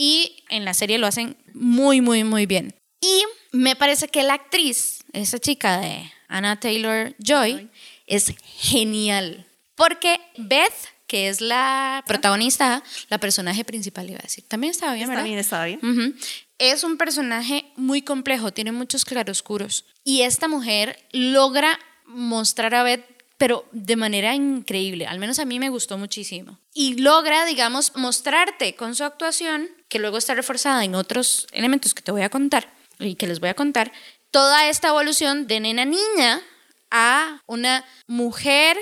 y 0.00 0.42
en 0.48 0.64
la 0.64 0.72
serie 0.72 0.96
lo 0.96 1.06
hacen 1.06 1.36
muy, 1.52 2.00
muy, 2.00 2.24
muy 2.24 2.46
bien. 2.46 2.74
Y 3.02 3.22
me 3.52 3.76
parece 3.76 4.08
que 4.08 4.22
la 4.22 4.32
actriz, 4.32 5.00
esa 5.12 5.38
chica 5.38 5.78
de 5.78 6.10
Anna 6.26 6.58
Taylor 6.58 7.14
Joy, 7.18 7.68
es 8.06 8.32
genial. 8.46 9.46
Porque 9.74 10.18
Beth, 10.38 10.72
que 11.06 11.28
es 11.28 11.42
la 11.42 12.02
protagonista, 12.06 12.82
la 13.10 13.18
personaje 13.18 13.62
principal, 13.62 14.08
iba 14.08 14.20
a 14.20 14.22
decir, 14.22 14.42
también 14.48 14.70
estaba 14.70 14.94
bien, 14.94 15.06
¿verdad? 15.06 15.24
bien, 15.24 15.38
está 15.38 15.66
bien. 15.66 16.16
Es 16.56 16.82
un 16.82 16.96
personaje 16.96 17.66
muy 17.76 18.00
complejo, 18.00 18.54
tiene 18.54 18.72
muchos 18.72 19.04
claroscuros. 19.04 19.84
Y 20.02 20.22
esta 20.22 20.48
mujer 20.48 20.98
logra 21.12 21.78
mostrar 22.06 22.74
a 22.74 22.84
Beth, 22.84 23.04
pero 23.40 23.64
de 23.72 23.96
manera 23.96 24.34
increíble. 24.34 25.06
Al 25.06 25.18
menos 25.18 25.38
a 25.38 25.46
mí 25.46 25.58
me 25.58 25.70
gustó 25.70 25.96
muchísimo. 25.96 26.58
Y 26.74 26.96
logra, 26.96 27.46
digamos, 27.46 27.96
mostrarte 27.96 28.74
con 28.74 28.94
su 28.94 29.02
actuación, 29.02 29.70
que 29.88 29.98
luego 29.98 30.18
está 30.18 30.34
reforzada 30.34 30.84
en 30.84 30.94
otros 30.94 31.46
elementos 31.52 31.94
que 31.94 32.02
te 32.02 32.12
voy 32.12 32.20
a 32.20 32.28
contar 32.28 32.70
y 32.98 33.14
que 33.14 33.26
les 33.26 33.40
voy 33.40 33.48
a 33.48 33.54
contar, 33.54 33.92
toda 34.30 34.68
esta 34.68 34.88
evolución 34.88 35.46
de 35.46 35.58
nena 35.58 35.86
niña 35.86 36.42
a 36.90 37.40
una 37.46 37.86
mujer 38.06 38.76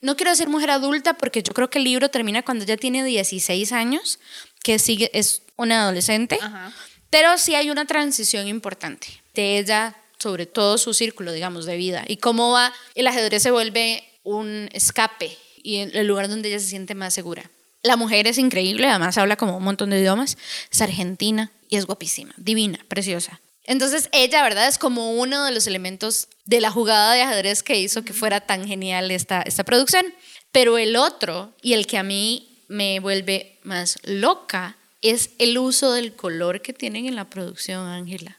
no 0.00 0.16
quiero 0.16 0.32
decir 0.32 0.48
mujer 0.48 0.72
adulta 0.72 1.14
porque 1.14 1.44
yo 1.44 1.54
creo 1.54 1.70
que 1.70 1.78
el 1.78 1.84
libro 1.84 2.08
termina 2.10 2.42
cuando 2.42 2.64
ella 2.64 2.76
tiene 2.76 3.04
16 3.04 3.70
años, 3.70 4.18
que 4.64 4.80
sigue, 4.80 5.08
es 5.14 5.42
una 5.54 5.82
adolescente, 5.82 6.36
Ajá. 6.42 6.72
pero 7.10 7.38
sí 7.38 7.54
hay 7.54 7.70
una 7.70 7.84
transición 7.84 8.48
importante 8.48 9.22
de 9.34 9.58
ella 9.60 9.96
sobre 10.24 10.46
todo 10.46 10.78
su 10.78 10.94
círculo, 10.94 11.32
digamos, 11.32 11.66
de 11.66 11.76
vida 11.76 12.02
y 12.08 12.16
cómo 12.16 12.50
va, 12.50 12.72
el 12.94 13.06
ajedrez 13.06 13.42
se 13.42 13.50
vuelve 13.50 14.02
un 14.22 14.70
escape 14.72 15.36
y 15.62 15.80
el 15.80 16.06
lugar 16.06 16.30
donde 16.30 16.48
ella 16.48 16.58
se 16.58 16.66
siente 16.66 16.94
más 16.94 17.12
segura. 17.12 17.50
La 17.82 17.96
mujer 17.96 18.26
es 18.26 18.38
increíble, 18.38 18.86
además 18.86 19.18
habla 19.18 19.36
como 19.36 19.58
un 19.58 19.62
montón 19.62 19.90
de 19.90 20.00
idiomas, 20.00 20.38
es 20.72 20.80
argentina 20.80 21.52
y 21.68 21.76
es 21.76 21.84
guapísima, 21.84 22.32
divina, 22.38 22.78
preciosa. 22.88 23.42
Entonces 23.64 24.08
ella, 24.12 24.42
¿verdad? 24.42 24.66
Es 24.66 24.78
como 24.78 25.12
uno 25.12 25.44
de 25.44 25.52
los 25.52 25.66
elementos 25.66 26.28
de 26.46 26.62
la 26.62 26.70
jugada 26.70 27.12
de 27.12 27.20
ajedrez 27.20 27.62
que 27.62 27.78
hizo 27.78 28.02
que 28.02 28.14
fuera 28.14 28.40
tan 28.40 28.66
genial 28.66 29.10
esta, 29.10 29.42
esta 29.42 29.64
producción. 29.64 30.06
Pero 30.52 30.78
el 30.78 30.96
otro, 30.96 31.52
y 31.60 31.74
el 31.74 31.86
que 31.86 31.98
a 31.98 32.02
mí 32.02 32.64
me 32.68 32.98
vuelve 33.00 33.58
más 33.62 33.98
loca, 34.04 34.78
es 35.02 35.30
el 35.38 35.58
uso 35.58 35.92
del 35.92 36.14
color 36.14 36.62
que 36.62 36.72
tienen 36.72 37.04
en 37.04 37.16
la 37.16 37.28
producción, 37.28 37.86
Ángela. 37.86 38.38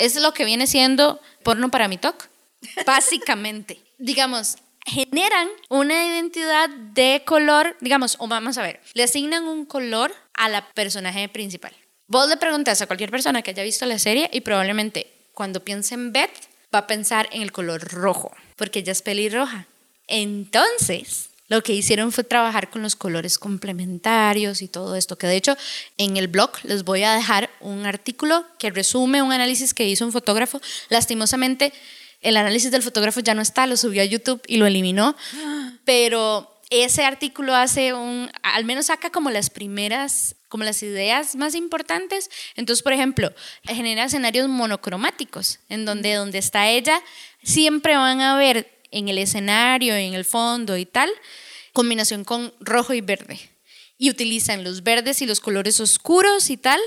Es 0.00 0.16
lo 0.16 0.32
que 0.32 0.44
viene 0.44 0.66
siendo 0.66 1.20
porno 1.42 1.70
para 1.70 1.86
mi 1.86 1.98
TOC, 1.98 2.28
básicamente. 2.86 3.78
digamos, 4.00 4.56
generan 4.84 5.48
una 5.68 6.06
identidad 6.06 6.68
de 6.68 7.22
color, 7.24 7.76
digamos, 7.80 8.16
o 8.18 8.26
vamos 8.26 8.58
a 8.58 8.62
ver, 8.62 8.80
le 8.94 9.04
asignan 9.04 9.44
un 9.44 9.66
color 9.66 10.12
a 10.34 10.48
la 10.48 10.68
personaje 10.70 11.28
principal. 11.28 11.72
Vos 12.06 12.28
le 12.28 12.36
preguntas 12.36 12.80
a 12.82 12.86
cualquier 12.86 13.10
persona 13.10 13.42
que 13.42 13.50
haya 13.50 13.62
visto 13.62 13.86
la 13.86 13.98
serie 13.98 14.28
y 14.32 14.40
probablemente 14.40 15.06
cuando 15.34 15.62
piense 15.62 15.94
en 15.94 16.12
Beth 16.12 16.48
va 16.74 16.80
a 16.80 16.86
pensar 16.86 17.28
en 17.30 17.42
el 17.42 17.52
color 17.52 17.80
rojo, 17.92 18.32
porque 18.56 18.80
ella 18.80 18.92
es 18.92 19.02
pelirroja. 19.02 19.66
Entonces, 20.08 21.29
lo 21.50 21.62
que 21.64 21.74
hicieron 21.74 22.12
fue 22.12 22.22
trabajar 22.22 22.70
con 22.70 22.80
los 22.80 22.94
colores 22.94 23.36
complementarios 23.36 24.62
y 24.62 24.68
todo 24.68 24.94
esto, 24.94 25.18
que 25.18 25.26
de 25.26 25.36
hecho 25.36 25.56
en 25.98 26.16
el 26.16 26.28
blog 26.28 26.52
les 26.62 26.84
voy 26.84 27.02
a 27.02 27.12
dejar 27.12 27.50
un 27.58 27.86
artículo 27.86 28.46
que 28.58 28.70
resume 28.70 29.20
un 29.20 29.32
análisis 29.32 29.74
que 29.74 29.86
hizo 29.86 30.06
un 30.06 30.12
fotógrafo. 30.12 30.60
Lastimosamente, 30.90 31.72
el 32.20 32.36
análisis 32.36 32.70
del 32.70 32.84
fotógrafo 32.84 33.18
ya 33.18 33.34
no 33.34 33.42
está, 33.42 33.66
lo 33.66 33.76
subió 33.76 34.00
a 34.00 34.04
YouTube 34.04 34.40
y 34.46 34.58
lo 34.58 34.66
eliminó, 34.66 35.16
pero 35.84 36.56
ese 36.70 37.04
artículo 37.04 37.56
hace 37.56 37.94
un, 37.94 38.30
al 38.44 38.64
menos 38.64 38.86
saca 38.86 39.10
como 39.10 39.28
las 39.30 39.50
primeras, 39.50 40.36
como 40.48 40.62
las 40.62 40.80
ideas 40.84 41.34
más 41.34 41.56
importantes. 41.56 42.30
Entonces, 42.54 42.84
por 42.84 42.92
ejemplo, 42.92 43.32
genera 43.64 44.04
escenarios 44.04 44.48
monocromáticos, 44.48 45.58
en 45.68 45.84
donde 45.84 46.14
donde 46.14 46.38
está 46.38 46.68
ella, 46.68 47.02
siempre 47.42 47.96
van 47.96 48.20
a 48.20 48.36
ver 48.36 48.79
en 48.90 49.08
el 49.08 49.18
escenario, 49.18 49.94
en 49.94 50.14
el 50.14 50.24
fondo 50.24 50.76
y 50.76 50.86
tal, 50.86 51.10
combinación 51.72 52.24
con 52.24 52.52
rojo 52.60 52.92
y 52.94 53.00
verde. 53.00 53.38
Y 53.98 54.10
utilizan 54.10 54.64
los 54.64 54.82
verdes 54.82 55.20
y 55.22 55.26
los 55.26 55.40
colores 55.40 55.78
oscuros 55.80 56.50
y 56.50 56.56
tal 56.56 56.80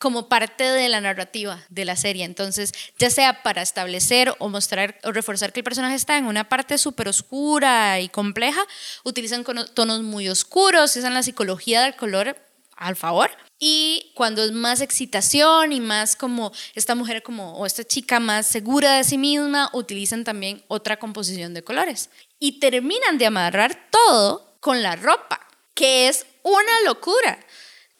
como 0.00 0.30
parte 0.30 0.64
de 0.64 0.88
la 0.88 1.02
narrativa 1.02 1.62
de 1.68 1.84
la 1.84 1.94
serie. 1.94 2.24
Entonces, 2.24 2.72
ya 2.98 3.10
sea 3.10 3.42
para 3.42 3.60
establecer 3.60 4.34
o 4.38 4.48
mostrar 4.48 4.98
o 5.04 5.12
reforzar 5.12 5.52
que 5.52 5.60
el 5.60 5.64
personaje 5.64 5.94
está 5.94 6.16
en 6.16 6.24
una 6.24 6.48
parte 6.48 6.78
súper 6.78 7.06
oscura 7.08 8.00
y 8.00 8.08
compleja, 8.08 8.64
utilizan 9.04 9.44
tonos 9.74 10.02
muy 10.02 10.28
oscuros, 10.30 10.96
usan 10.96 11.12
la 11.12 11.22
psicología 11.22 11.82
del 11.82 11.96
color 11.96 12.36
al 12.76 12.96
favor. 12.96 13.30
Y 13.62 14.10
cuando 14.14 14.42
es 14.42 14.52
más 14.52 14.80
excitación 14.80 15.72
y 15.72 15.80
más 15.80 16.16
como 16.16 16.50
esta 16.74 16.94
mujer 16.94 17.22
como 17.22 17.52
o 17.52 17.66
esta 17.66 17.84
chica 17.84 18.18
más 18.18 18.46
segura 18.46 18.96
de 18.96 19.04
sí 19.04 19.18
misma, 19.18 19.70
utilizan 19.74 20.24
también 20.24 20.64
otra 20.66 20.98
composición 20.98 21.54
de 21.54 21.62
colores. 21.62 22.10
Y 22.38 22.58
terminan 22.58 23.18
de 23.18 23.26
amarrar 23.26 23.88
todo 23.90 24.56
con 24.60 24.82
la 24.82 24.96
ropa, 24.96 25.46
que 25.74 26.08
es 26.08 26.26
una 26.42 26.80
locura 26.86 27.38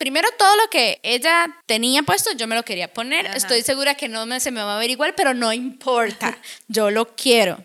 primero 0.01 0.31
todo 0.39 0.57
lo 0.57 0.71
que 0.71 0.99
ella 1.03 1.47
tenía 1.67 2.03
puesto, 2.03 2.33
yo 2.33 2.47
me 2.47 2.57
lo 2.57 2.63
quería 2.63 2.91
poner. 2.91 3.27
Estoy 3.27 3.61
segura 3.61 3.95
que 3.97 4.09
no 4.09 4.25
me, 4.25 4.41
se 4.41 4.51
me 4.51 4.63
va 4.63 4.77
a 4.77 4.79
ver 4.79 4.89
igual, 4.89 5.15
pero 5.15 5.35
no 5.35 5.53
importa. 5.53 6.39
yo 6.69 6.91
lo 6.91 7.15
quiero. 7.15 7.63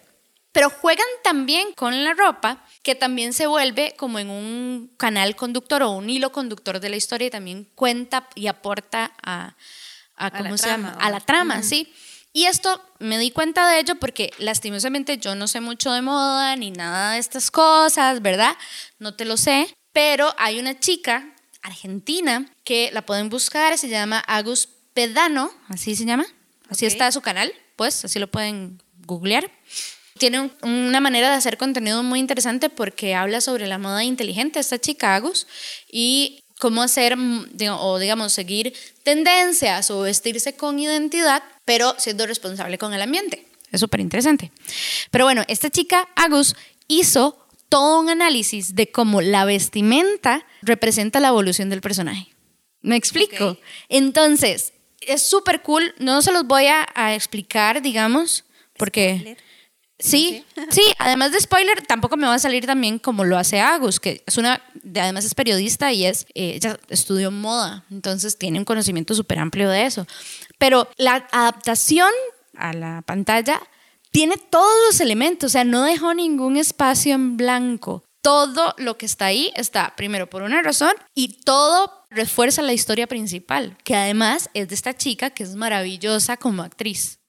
Pero 0.55 0.69
juegan 0.69 1.05
también 1.21 1.74
con 1.74 2.05
la 2.05 2.13
ropa, 2.13 2.63
que 2.81 2.95
también 2.95 3.33
se 3.33 3.45
vuelve 3.45 3.93
como 3.97 4.19
en 4.19 4.29
un 4.29 4.89
canal 4.95 5.35
conductor 5.35 5.83
o 5.83 5.91
un 5.91 6.09
hilo 6.09 6.31
conductor 6.31 6.79
de 6.79 6.88
la 6.88 6.95
historia 6.95 7.27
y 7.27 7.29
también 7.29 7.67
cuenta 7.75 8.29
y 8.35 8.47
aporta 8.47 9.12
a, 9.21 9.53
¿cómo 10.38 10.57
se 10.57 10.67
llama? 10.67 10.95
A 11.01 11.09
la 11.09 11.19
trama, 11.19 11.62
sí. 11.62 11.93
Y 12.31 12.45
esto 12.45 12.81
me 13.00 13.17
di 13.17 13.31
cuenta 13.31 13.67
de 13.67 13.79
ello 13.79 13.95
porque 13.95 14.31
lastimosamente 14.38 15.17
yo 15.17 15.35
no 15.35 15.50
sé 15.50 15.59
mucho 15.59 15.91
de 15.91 16.01
moda 16.01 16.55
ni 16.55 16.71
nada 16.71 17.12
de 17.12 17.19
estas 17.19 17.51
cosas, 17.51 18.21
¿verdad? 18.21 18.55
No 18.97 19.13
te 19.13 19.25
lo 19.25 19.35
sé, 19.35 19.67
pero 19.91 20.33
hay 20.38 20.57
una 20.57 20.79
chica 20.79 21.35
argentina, 21.63 22.50
que 22.63 22.91
la 22.93 23.05
pueden 23.05 23.27
buscar, 23.27 23.77
se 23.77 23.89
llama 23.89 24.24
Agus 24.25 24.69
Pedano, 24.93 25.51
así 25.67 25.97
se 25.97 26.05
llama, 26.05 26.25
así 26.69 26.85
está 26.85 27.12
su 27.12 27.19
canal, 27.19 27.51
pues 27.75 28.05
así 28.05 28.19
lo 28.19 28.31
pueden 28.31 28.81
googlear. 29.05 29.51
Tiene 30.17 30.51
una 30.62 31.01
manera 31.01 31.29
de 31.29 31.36
hacer 31.36 31.57
contenido 31.57 32.01
muy 32.01 32.19
interesante 32.19 32.69
porque 32.69 33.15
habla 33.15 33.41
sobre 33.41 33.67
la 33.67 33.77
moda 33.77 34.03
inteligente, 34.03 34.60
esta 34.60 34.79
chica 34.79 35.15
Agus, 35.15 35.45
y 35.91 36.43
cómo 36.57 36.81
hacer, 36.81 37.17
o 37.17 38.00
digamos, 38.00 38.31
seguir 38.31 38.74
tendencias 39.03 39.91
o 39.91 40.01
vestirse 40.01 40.55
con 40.55 40.79
identidad, 40.79 41.43
pero 41.65 41.95
siendo 41.98 42.25
responsable 42.27 42.77
con 42.77 42.93
el 42.93 43.01
ambiente. 43.01 43.45
Es 43.72 43.81
súper 43.81 44.00
interesante. 44.00 44.51
Pero 45.12 45.25
bueno, 45.25 45.43
esta 45.50 45.69
chica 45.69 46.07
Agus 46.15 46.55
hizo 46.88 47.45
todo 47.67 48.00
un 48.00 48.10
análisis 48.10 48.74
de 48.75 48.89
cómo 48.91 49.22
la 49.22 49.43
vestimenta 49.43 50.45
representa 50.62 51.19
la 51.19 51.29
evolución 51.29 51.69
del 51.69 51.81
personaje. 51.81 52.34
¿Me 52.81 52.95
explico? 52.95 53.57
Entonces, 53.89 54.72
es 55.01 55.24
súper 55.24 55.62
cool. 55.62 55.93
No 56.00 56.22
se 56.22 56.31
los 56.31 56.45
voy 56.45 56.67
a, 56.67 57.15
explicar, 57.15 57.81
digamos, 57.81 58.45
porque... 58.77 59.36
Sí, 59.99 60.43
sí, 60.69 60.83
además 60.97 61.31
de 61.31 61.39
spoiler, 61.39 61.81
tampoco 61.85 62.17
me 62.17 62.27
va 62.27 62.35
a 62.35 62.39
salir 62.39 62.65
también 62.65 62.99
como 62.99 63.23
lo 63.23 63.37
hace 63.37 63.59
Agus, 63.59 63.99
que 63.99 64.23
es 64.25 64.37
una, 64.37 64.61
además 64.95 65.25
es 65.25 65.35
periodista 65.35 65.91
y 65.93 66.05
es, 66.05 66.25
eh, 66.35 66.53
ella 66.55 66.77
estudió 66.89 67.31
moda, 67.31 67.85
entonces 67.89 68.37
tiene 68.37 68.59
un 68.59 68.65
conocimiento 68.65 69.13
súper 69.13 69.39
amplio 69.39 69.69
de 69.69 69.85
eso. 69.85 70.05
Pero 70.57 70.87
la 70.97 71.27
adaptación 71.31 72.11
a 72.57 72.73
la 72.73 73.01
pantalla 73.05 73.61
tiene 74.11 74.37
todos 74.37 74.73
los 74.89 74.99
elementos, 74.99 75.47
o 75.47 75.51
sea, 75.51 75.63
no 75.63 75.83
dejó 75.83 76.13
ningún 76.13 76.57
espacio 76.57 77.13
en 77.13 77.37
blanco. 77.37 78.03
Todo 78.21 78.73
lo 78.77 78.97
que 78.97 79.05
está 79.05 79.25
ahí 79.25 79.51
está 79.55 79.93
primero 79.95 80.29
por 80.29 80.41
una 80.41 80.61
razón 80.61 80.93
y 81.13 81.41
todo 81.43 82.05
refuerza 82.09 82.61
la 82.61 82.73
historia 82.73 83.07
principal, 83.07 83.77
que 83.83 83.95
además 83.95 84.49
es 84.53 84.69
de 84.69 84.75
esta 84.75 84.95
chica 84.95 85.29
que 85.29 85.43
es 85.43 85.55
maravillosa 85.55 86.37
como 86.37 86.63
actriz. 86.63 87.19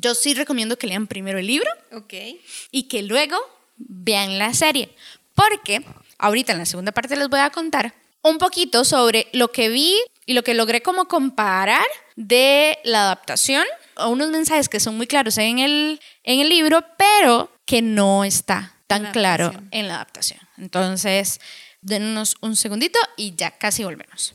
Yo 0.00 0.14
sí 0.14 0.34
recomiendo 0.34 0.78
que 0.78 0.86
lean 0.86 1.06
primero 1.06 1.38
el 1.38 1.46
libro 1.46 1.70
okay. 1.92 2.40
y 2.70 2.84
que 2.84 3.02
luego 3.02 3.36
vean 3.76 4.38
la 4.38 4.54
serie, 4.54 4.94
porque 5.34 5.84
ahorita 6.18 6.52
en 6.52 6.58
la 6.58 6.66
segunda 6.66 6.92
parte 6.92 7.16
les 7.16 7.28
voy 7.28 7.40
a 7.40 7.50
contar 7.50 7.94
un 8.22 8.38
poquito 8.38 8.84
sobre 8.84 9.28
lo 9.32 9.52
que 9.52 9.68
vi 9.68 9.96
y 10.26 10.32
lo 10.32 10.42
que 10.42 10.54
logré 10.54 10.82
como 10.82 11.06
comparar 11.06 11.84
de 12.16 12.78
la 12.84 13.04
adaptación 13.04 13.64
unos 14.08 14.30
mensajes 14.30 14.68
que 14.68 14.80
son 14.80 14.96
muy 14.96 15.06
claros 15.06 15.38
en 15.38 15.58
el, 15.58 16.00
en 16.24 16.40
el 16.40 16.48
libro, 16.48 16.84
pero 16.96 17.50
que 17.64 17.82
no 17.82 18.24
está 18.24 18.74
tan 18.86 19.12
claro 19.12 19.52
en 19.70 19.88
la 19.88 19.96
adaptación. 19.96 20.40
Entonces, 20.58 21.40
denos 21.80 22.36
un 22.40 22.56
segundito 22.56 22.98
y 23.16 23.34
ya 23.34 23.52
casi 23.52 23.84
volvemos. 23.84 24.34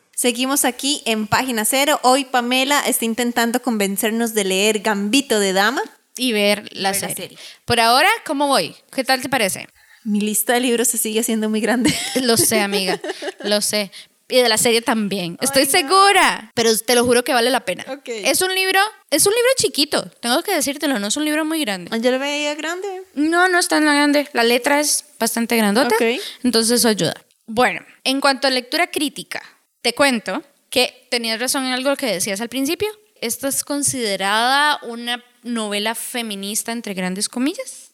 Seguimos 0.21 0.65
aquí 0.65 1.01
en 1.05 1.25
página 1.25 1.65
cero. 1.65 1.99
Hoy 2.03 2.25
Pamela 2.25 2.79
está 2.81 3.05
intentando 3.05 3.59
convencernos 3.63 4.35
de 4.35 4.43
leer 4.43 4.81
Gambito 4.81 5.39
de 5.39 5.51
Dama. 5.51 5.81
Y 6.15 6.31
ver, 6.31 6.69
la, 6.73 6.93
serie. 6.93 7.35
Por 7.65 7.79
ahora, 7.79 8.07
¿cómo 8.23 8.45
voy? 8.45 8.75
¿Qué 8.93 9.03
tal 9.03 9.19
te 9.23 9.29
parece? 9.29 9.67
Mi 10.03 10.21
lista 10.21 10.53
de 10.53 10.59
libros 10.59 10.89
se 10.89 10.99
sigue 10.99 11.21
haciendo 11.21 11.49
muy 11.49 11.59
grande. 11.59 11.91
Lo 12.21 12.37
sé, 12.37 12.59
amiga, 12.59 13.01
lo 13.39 13.61
sé 13.61 13.89
y 14.29 14.37
de 14.37 14.47
la 14.47 14.59
serie 14.59 14.83
también. 14.83 15.39
Estoy 15.41 15.65
segura, 15.65 16.51
pero 16.53 16.69
te 16.77 16.93
lo 16.93 17.03
juro 17.03 17.23
que 17.23 17.33
vale 17.33 17.49
la 17.49 17.65
pena. 17.65 17.83
Es 18.05 18.43
un 18.43 18.53
libro, 18.53 18.79
es 19.09 19.25
un 19.25 19.33
libro 19.33 19.49
chiquito, 19.57 20.03
tengo 20.21 20.43
que 20.43 20.53
decírtelo, 20.53 20.99
no 20.99 21.07
es 21.07 21.17
un 21.17 21.25
libro 21.25 21.43
muy 21.45 21.61
grande. 21.61 21.99
¿Yo 21.99 22.11
lo 22.11 22.19
veía 22.19 22.53
grande? 22.53 22.87
No, 23.15 23.49
no 23.49 23.57
es 23.57 23.67
tan 23.67 23.83
grande. 23.83 24.29
La 24.31 24.43
letra 24.43 24.79
es 24.79 25.03
bastante 25.19 25.57
grandota, 25.57 25.95
entonces 26.43 26.79
eso 26.79 26.87
ayuda. 26.87 27.15
Bueno, 27.47 27.81
en 28.05 28.21
cuanto 28.21 28.47
a 28.47 28.51
lectura 28.51 28.87
crítica, 28.87 29.41
te 29.81 29.93
cuento 29.93 30.43
que 30.69 31.07
tenías 31.09 31.39
razón 31.39 31.65
en 31.65 31.73
algo 31.73 31.95
que 31.95 32.05
decías 32.05 32.41
al 32.41 32.49
principio. 32.49 32.89
Esta 33.19 33.47
es 33.47 33.63
considerada 33.63 34.79
una 34.83 35.23
novela 35.43 35.95
feminista, 35.95 36.71
entre 36.71 36.93
grandes 36.93 37.29
comillas. 37.29 37.91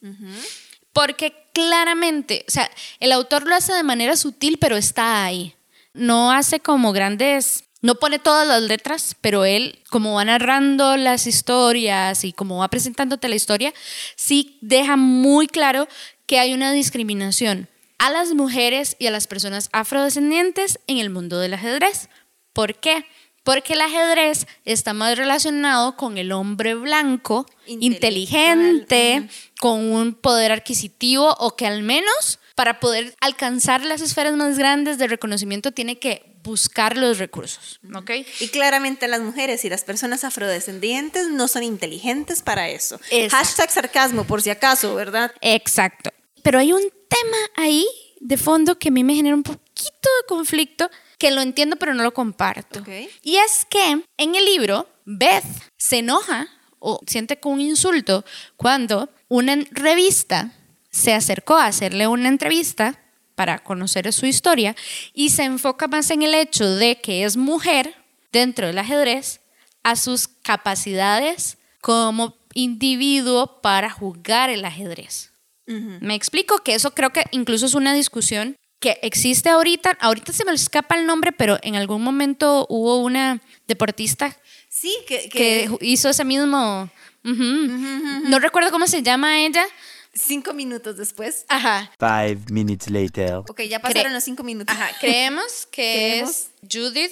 Porque 0.93 1.33
claramente, 1.53 2.45
o 2.47 2.51
sea, 2.51 2.69
el 2.99 3.11
autor 3.11 3.47
lo 3.47 3.55
hace 3.55 3.73
de 3.73 3.83
manera 3.83 4.15
sutil, 4.15 4.57
pero 4.59 4.77
está 4.77 5.25
ahí 5.25 5.53
no 5.97 6.31
hace 6.31 6.59
como 6.59 6.93
grandes, 6.93 7.65
no 7.81 7.95
pone 7.95 8.19
todas 8.19 8.47
las 8.47 8.61
letras, 8.61 9.15
pero 9.19 9.45
él, 9.45 9.79
como 9.89 10.13
va 10.13 10.25
narrando 10.25 10.95
las 10.95 11.27
historias 11.27 12.23
y 12.23 12.33
como 12.33 12.59
va 12.59 12.69
presentándote 12.69 13.27
la 13.27 13.35
historia, 13.35 13.73
sí 14.15 14.57
deja 14.61 14.95
muy 14.95 15.47
claro 15.47 15.87
que 16.25 16.39
hay 16.39 16.53
una 16.53 16.71
discriminación 16.71 17.67
a 17.97 18.11
las 18.11 18.33
mujeres 18.33 18.95
y 18.99 19.07
a 19.07 19.11
las 19.11 19.27
personas 19.27 19.69
afrodescendientes 19.71 20.79
en 20.87 20.97
el 20.97 21.09
mundo 21.09 21.39
del 21.39 21.53
ajedrez. 21.53 22.09
¿Por 22.53 22.75
qué? 22.75 23.05
Porque 23.43 23.73
el 23.73 23.81
ajedrez 23.81 24.45
está 24.65 24.93
más 24.93 25.17
relacionado 25.17 25.95
con 25.95 26.17
el 26.17 26.33
hombre 26.33 26.75
blanco, 26.75 27.45
inteligente, 27.65 29.29
con 29.59 29.91
un 29.91 30.13
poder 30.13 30.51
adquisitivo 30.51 31.33
o 31.39 31.55
que 31.55 31.65
al 31.65 31.81
menos 31.81 32.39
para 32.55 32.79
poder 32.79 33.15
alcanzar 33.21 33.85
las 33.85 34.01
esferas 34.01 34.33
más 34.35 34.57
grandes 34.57 34.97
de 34.97 35.07
reconocimiento 35.07 35.71
tiene 35.71 35.97
que 35.97 36.35
buscar 36.43 36.97
los 36.97 37.19
recursos, 37.19 37.79
¿ok? 37.93 38.11
Y 38.39 38.47
claramente 38.49 39.07
las 39.07 39.21
mujeres 39.21 39.63
y 39.63 39.69
las 39.69 39.83
personas 39.83 40.23
afrodescendientes 40.23 41.27
no 41.27 41.47
son 41.47 41.63
inteligentes 41.63 42.41
para 42.41 42.69
eso. 42.69 42.99
Hashtag 43.29 43.69
sarcasmo, 43.69 44.23
por 44.23 44.41
si 44.41 44.49
acaso, 44.49 44.95
¿verdad? 44.95 45.31
Exacto. 45.41 46.09
Pero 46.43 46.59
hay 46.59 46.73
un 46.73 46.81
tema 47.07 47.37
ahí 47.55 47.85
de 48.19 48.37
fondo 48.37 48.77
que 48.77 48.89
a 48.89 48.91
mí 48.91 49.03
me 49.03 49.15
genera 49.15 49.35
un 49.35 49.43
poquito 49.43 50.09
de 50.21 50.27
conflicto 50.27 50.89
que 51.17 51.31
lo 51.31 51.41
entiendo 51.41 51.75
pero 51.75 51.93
no 51.93 52.03
lo 52.03 52.13
comparto. 52.13 52.83
Y 53.23 53.37
es 53.37 53.65
que 53.69 54.03
en 54.17 54.35
el 54.35 54.45
libro 54.45 54.87
Beth 55.05 55.45
se 55.77 55.99
enoja 55.99 56.47
o 56.79 56.99
siente 57.07 57.39
como 57.39 57.55
un 57.55 57.61
insulto 57.61 58.23
cuando 58.55 59.09
una 59.27 59.55
revista 59.71 60.51
se 60.89 61.13
acercó 61.13 61.55
a 61.55 61.65
hacerle 61.65 62.07
una 62.07 62.27
entrevista 62.27 62.99
para 63.35 63.59
conocer 63.59 64.11
su 64.13 64.25
historia 64.25 64.75
y 65.13 65.29
se 65.29 65.43
enfoca 65.43 65.87
más 65.87 66.09
en 66.09 66.23
el 66.23 66.33
hecho 66.33 66.67
de 66.75 66.99
que 66.99 67.23
es 67.23 67.37
mujer 67.37 67.95
dentro 68.31 68.67
del 68.67 68.79
ajedrez 68.79 69.41
a 69.83 69.95
sus 69.95 70.27
capacidades 70.27 71.57
como 71.81 72.35
individuo 72.53 73.61
para 73.61 73.89
jugar 73.89 74.49
el 74.49 74.65
ajedrez. 74.65 75.31
Me 75.67 76.15
explico 76.15 76.59
que 76.59 76.75
eso 76.75 76.91
creo 76.93 77.11
que 77.11 77.23
incluso 77.31 77.65
es 77.65 77.73
una 77.73 77.93
discusión 77.93 78.55
que 78.79 78.99
existe 79.01 79.49
ahorita. 79.49 79.97
Ahorita 79.99 80.31
se 80.33 80.45
me 80.45 80.53
escapa 80.53 80.95
el 80.97 81.05
nombre, 81.05 81.31
pero 81.31 81.57
en 81.61 81.75
algún 81.75 82.01
momento 82.03 82.65
hubo 82.69 82.97
una 82.99 83.41
deportista 83.67 84.35
Sí, 84.69 84.95
que, 85.07 85.27
que 85.29 85.29
que 85.29 85.77
hizo 85.81 86.07
ese 86.09 86.23
mismo... 86.23 86.89
No 87.23 88.39
recuerdo 88.39 88.71
cómo 88.71 88.87
se 88.87 89.01
llama 89.01 89.39
ella. 89.39 89.65
cinco 90.13 90.53
minutos 90.53 90.95
después. 90.97 91.45
Ajá. 91.49 91.91
Five 91.99 92.39
minutes 92.51 92.89
later. 92.89 93.35
Ok, 93.49 93.61
ya 93.63 93.79
pasaron 93.79 94.11
Cre- 94.11 94.13
los 94.13 94.23
cinco 94.23 94.43
minutos. 94.43 94.73
Ajá. 94.75 94.91
Creemos 95.01 95.67
que 95.71 95.81
Creemos. 96.21 96.29
es 96.31 96.49
Judith. 96.71 97.11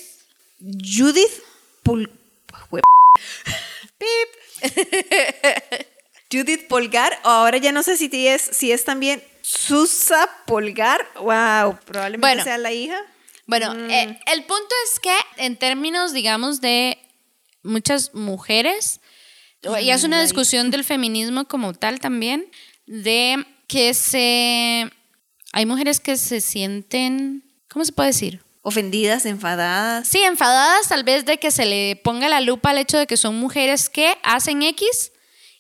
Judith 0.62 1.42
Pul... 1.84 2.10
Pip. 3.98 4.30
Judith 6.32 6.68
Polgar, 6.68 7.18
o 7.24 7.30
ahora 7.30 7.58
ya 7.58 7.72
no 7.72 7.84
sé 7.84 7.98
si 7.98 8.10
es, 8.28 8.42
si 8.42 8.72
es 8.72 8.84
también 8.84 9.24
Susa 9.42 10.30
Polgar. 10.46 11.06
Wow, 11.16 11.78
probablemente 11.86 12.28
Bueno. 12.28 12.44
sea 12.44 12.58
la 12.58 12.72
hija. 12.72 13.00
Bueno, 13.48 13.74
eh, 13.90 14.20
el 14.26 14.44
punto 14.46 14.74
es 14.86 15.00
que 15.00 15.16
en 15.38 15.56
términos, 15.56 16.14
digamos, 16.14 16.62
de 16.62 16.98
muchas 17.62 18.14
mujeres, 18.16 19.02
y 19.82 19.90
es 19.92 20.04
una 20.04 20.22
discusión 20.22 20.72
del 20.72 20.84
feminismo 20.84 21.46
como 21.46 21.74
tal 21.74 22.00
también, 22.00 22.50
de 22.86 23.46
que 23.68 23.94
se... 23.94 24.92
Hay 25.54 25.66
mujeres 25.66 26.00
que 26.00 26.18
se 26.18 26.42
sienten, 26.42 27.44
¿cómo 27.70 27.86
se 27.86 27.94
puede 27.94 28.10
decir? 28.10 28.42
Ofendidas, 28.62 29.26
enfadadas. 29.26 30.08
Sí, 30.08 30.20
enfadadas 30.22 30.90
tal 30.90 31.04
vez 31.04 31.26
de 31.26 31.38
que 31.38 31.52
se 31.52 31.66
le 31.66 31.96
ponga 32.04 32.28
la 32.30 32.42
lupa 32.42 32.72
al 32.72 32.80
hecho 32.80 32.98
de 32.98 33.08
que 33.08 33.16
son 33.16 33.36
mujeres 33.36 33.90
que 33.90 34.18
hacen 34.24 34.64
X 34.64 35.12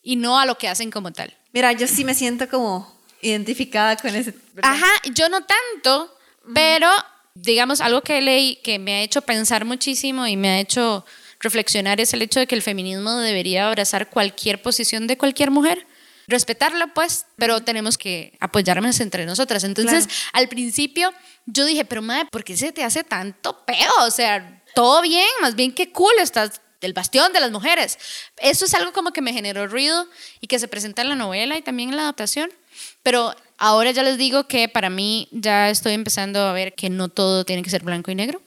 y 0.05 0.15
no 0.15 0.39
a 0.39 0.45
lo 0.45 0.57
que 0.57 0.69
hacen 0.69 0.91
como 0.91 1.11
tal. 1.11 1.33
Mira, 1.51 1.73
yo 1.73 1.87
sí 1.87 2.05
me 2.05 2.13
siento 2.13 2.47
como 2.47 2.95
identificada 3.21 3.97
con 3.97 4.15
ese. 4.15 4.33
¿verdad? 4.53 4.71
Ajá, 4.73 4.87
yo 5.13 5.27
no 5.27 5.39
tanto, 5.43 6.15
pero 6.53 6.89
digamos 7.33 7.81
algo 7.81 8.01
que 8.01 8.21
leí 8.21 8.57
que 8.57 8.79
me 8.79 8.93
ha 8.93 9.01
hecho 9.01 9.21
pensar 9.23 9.65
muchísimo 9.65 10.27
y 10.27 10.37
me 10.37 10.49
ha 10.49 10.59
hecho 10.59 11.05
reflexionar 11.39 11.99
es 11.99 12.13
el 12.13 12.21
hecho 12.21 12.39
de 12.39 12.47
que 12.47 12.55
el 12.55 12.61
feminismo 12.61 13.17
debería 13.17 13.67
abrazar 13.67 14.09
cualquier 14.09 14.61
posición 14.61 15.07
de 15.07 15.17
cualquier 15.17 15.51
mujer. 15.51 15.85
Respetarla, 16.27 16.87
pues, 16.93 17.25
pero 17.35 17.61
tenemos 17.61 17.97
que 17.97 18.35
apoyarnos 18.39 18.99
entre 18.99 19.25
nosotras. 19.25 19.63
Entonces, 19.63 20.07
Claro. 20.07 20.21
al 20.33 20.49
principio, 20.49 21.13
yo 21.45 21.65
dije, 21.65 21.85
pero 21.85 22.01
madre, 22.01 22.27
¿por 22.31 22.43
qué 22.43 22.55
se 22.57 22.71
te 22.71 22.83
hace 22.83 23.03
tanto 23.03 23.63
peo? 23.65 23.91
O 24.01 24.09
sea, 24.11 24.63
todo 24.73 25.01
bien, 25.03 25.27
más 25.41 25.55
bien 25.55 25.71
qué 25.71 25.91
cool, 25.91 26.13
estás 26.19 26.61
del 26.85 26.93
bastión 26.93 27.33
de 27.33 27.39
las 27.39 27.51
mujeres. 27.51 27.97
Eso 28.37 28.65
es 28.65 28.73
algo 28.73 28.93
como 28.93 29.11
que 29.11 29.21
me 29.21 29.33
generó 29.33 29.67
ruido 29.67 30.07
y 30.39 30.47
que 30.47 30.59
se 30.59 30.67
presenta 30.67 31.01
en 31.01 31.09
la 31.09 31.15
novela 31.15 31.57
y 31.57 31.61
también 31.61 31.89
en 31.89 31.95
la 31.95 32.03
adaptación. 32.03 32.51
Pero 33.03 33.35
ahora 33.57 33.91
ya 33.91 34.03
les 34.03 34.17
digo 34.17 34.47
que 34.47 34.69
para 34.69 34.89
mí 34.89 35.27
ya 35.31 35.69
estoy 35.69 35.93
empezando 35.93 36.39
a 36.41 36.53
ver 36.53 36.73
que 36.73 36.89
no 36.89 37.09
todo 37.09 37.43
tiene 37.43 37.63
que 37.63 37.69
ser 37.69 37.83
blanco 37.83 38.11
y 38.11 38.15
negro. 38.15 38.41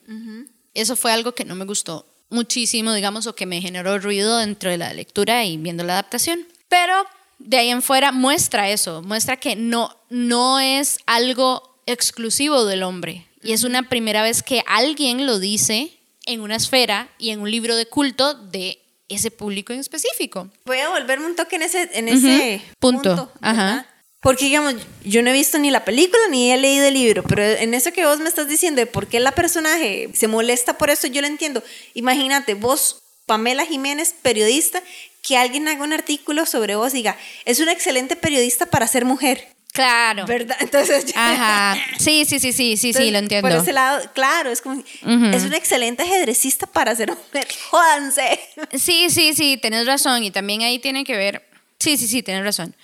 Eso 0.75 0.97
fue 0.97 1.13
algo 1.13 1.33
que 1.33 1.45
no 1.45 1.55
me 1.55 1.65
gustó 1.65 2.07
muchísimo, 2.31 2.93
digamos, 2.93 3.27
o 3.27 3.35
que 3.35 3.47
me 3.47 3.61
generó 3.61 3.99
ruido 3.99 4.39
dentro 4.39 4.71
de 4.71 4.79
la 4.79 4.93
lectura 4.93 5.45
y 5.45 5.57
viendo 5.57 5.83
la 5.83 5.95
adaptación. 5.95 6.47
Pero 6.69 6.95
de 7.39 7.57
ahí 7.57 7.71
en 7.71 7.83
fuera 7.83 8.13
muestra 8.13 8.71
eso, 8.71 9.03
muestra 9.03 9.37
que 9.37 9.57
no, 9.57 9.97
no 10.11 10.61
es 10.61 10.99
algo 11.07 11.81
exclusivo 11.87 12.65
del 12.65 12.83
hombre. 12.83 13.27
Y 13.43 13.53
es 13.53 13.65
una 13.65 13.89
primera 13.89 14.23
vez 14.23 14.43
que 14.43 14.63
alguien 14.67 15.27
lo 15.27 15.39
dice 15.39 15.98
en 16.29 16.41
una 16.43 16.57
esfera 16.57 17.09
y 17.19 17.31
en 17.31 17.41
un 17.41 17.51
libro 17.51 17.75
de 17.75 17.87
culto 17.87 18.35
de 18.35 18.79
ese 19.09 19.31
público 19.31 19.73
en 19.73 19.81
específico. 19.81 20.49
Voy 20.67 20.79
a 20.79 20.91
volverme 20.91 21.27
un 21.27 21.35
toque 21.35 21.57
en 21.57 21.63
ese, 21.63 21.89
en 21.95 22.09
ese 22.09 22.63
Punto. 22.79 23.17
punto. 23.17 23.33
Ajá. 23.41 23.87
Porque, 24.21 24.45
digamos, 24.45 24.75
yo 25.05 25.23
no 25.23 25.31
he 25.31 25.33
visto 25.33 25.59
ni 25.59 25.71
la 25.71 25.85
película 25.85 26.23
ni 26.31 26.51
he 26.53 26.59
leído 26.59 26.85
el 26.87 26.95
libro, 26.95 27.23
pero 27.23 27.43
en 27.43 27.73
eso 27.73 27.93
que 27.93 28.05
vos 28.05 28.19
me 28.19 28.29
estás 28.29 28.49
diciendo 28.49 28.81
de 28.81 28.87
por 28.87 29.07
qué 29.07 29.21
la 29.21 29.33
personaje 29.33 30.11
se 30.13 30.29
molesta 30.29 30.77
por 30.77 30.91
eso, 30.91 31.07
yo 31.07 31.21
lo 31.21 31.29
entiendo. 31.29 31.63
Imagínate, 31.95 32.55
vos, 32.55 33.01
Pamela 33.27 33.65
Jiménez, 33.65 34.15
periodista, 34.21 34.83
que 35.23 35.37
alguien 35.37 35.69
haga 35.69 35.85
un 35.85 35.93
artículo 35.93 36.47
sobre 36.47 36.75
vos 36.75 36.93
y 36.93 36.99
diga, 36.99 37.17
es 37.45 37.61
una 37.61 37.73
excelente 37.73 38.17
periodista 38.17 38.67
para 38.67 38.89
ser 38.89 39.05
mujer, 39.05 39.49
Claro. 39.79 40.27
¿verdad? 40.27 40.57
Entonces, 40.61 41.13
Ajá. 41.15 41.77
Sí, 41.99 42.25
sí, 42.25 42.41
sí, 42.41 42.53
sí, 42.53 42.77
sí, 42.77 42.93
sí, 42.93 43.11
lo 43.13 43.19
entiendo. 43.19 43.49
Por 43.49 43.57
ese 43.57 43.73
lado, 43.73 44.03
claro, 44.13 44.51
es 44.51 44.61
como, 44.61 44.83
es 44.83 45.45
una 45.45 45.57
excelente 45.57 46.03
ajedrecista 46.03 46.67
para 46.67 46.97
ser 46.97 47.11
mujer, 47.11 47.47
jódanse. 47.71 48.41
Sí, 48.77 49.09
sí, 49.09 49.35
sí, 49.35 49.57
tienes 49.57 49.87
razón. 49.87 50.25
Y 50.25 50.33
también 50.33 50.63
ahí 50.63 50.81
tiene 50.81 51.05
que 51.05 51.17
ver. 51.17 51.49
Sí, 51.79 51.97
sí, 51.97 52.09
sí, 52.09 52.25
tienes 52.25 52.43
razón. 52.43 52.75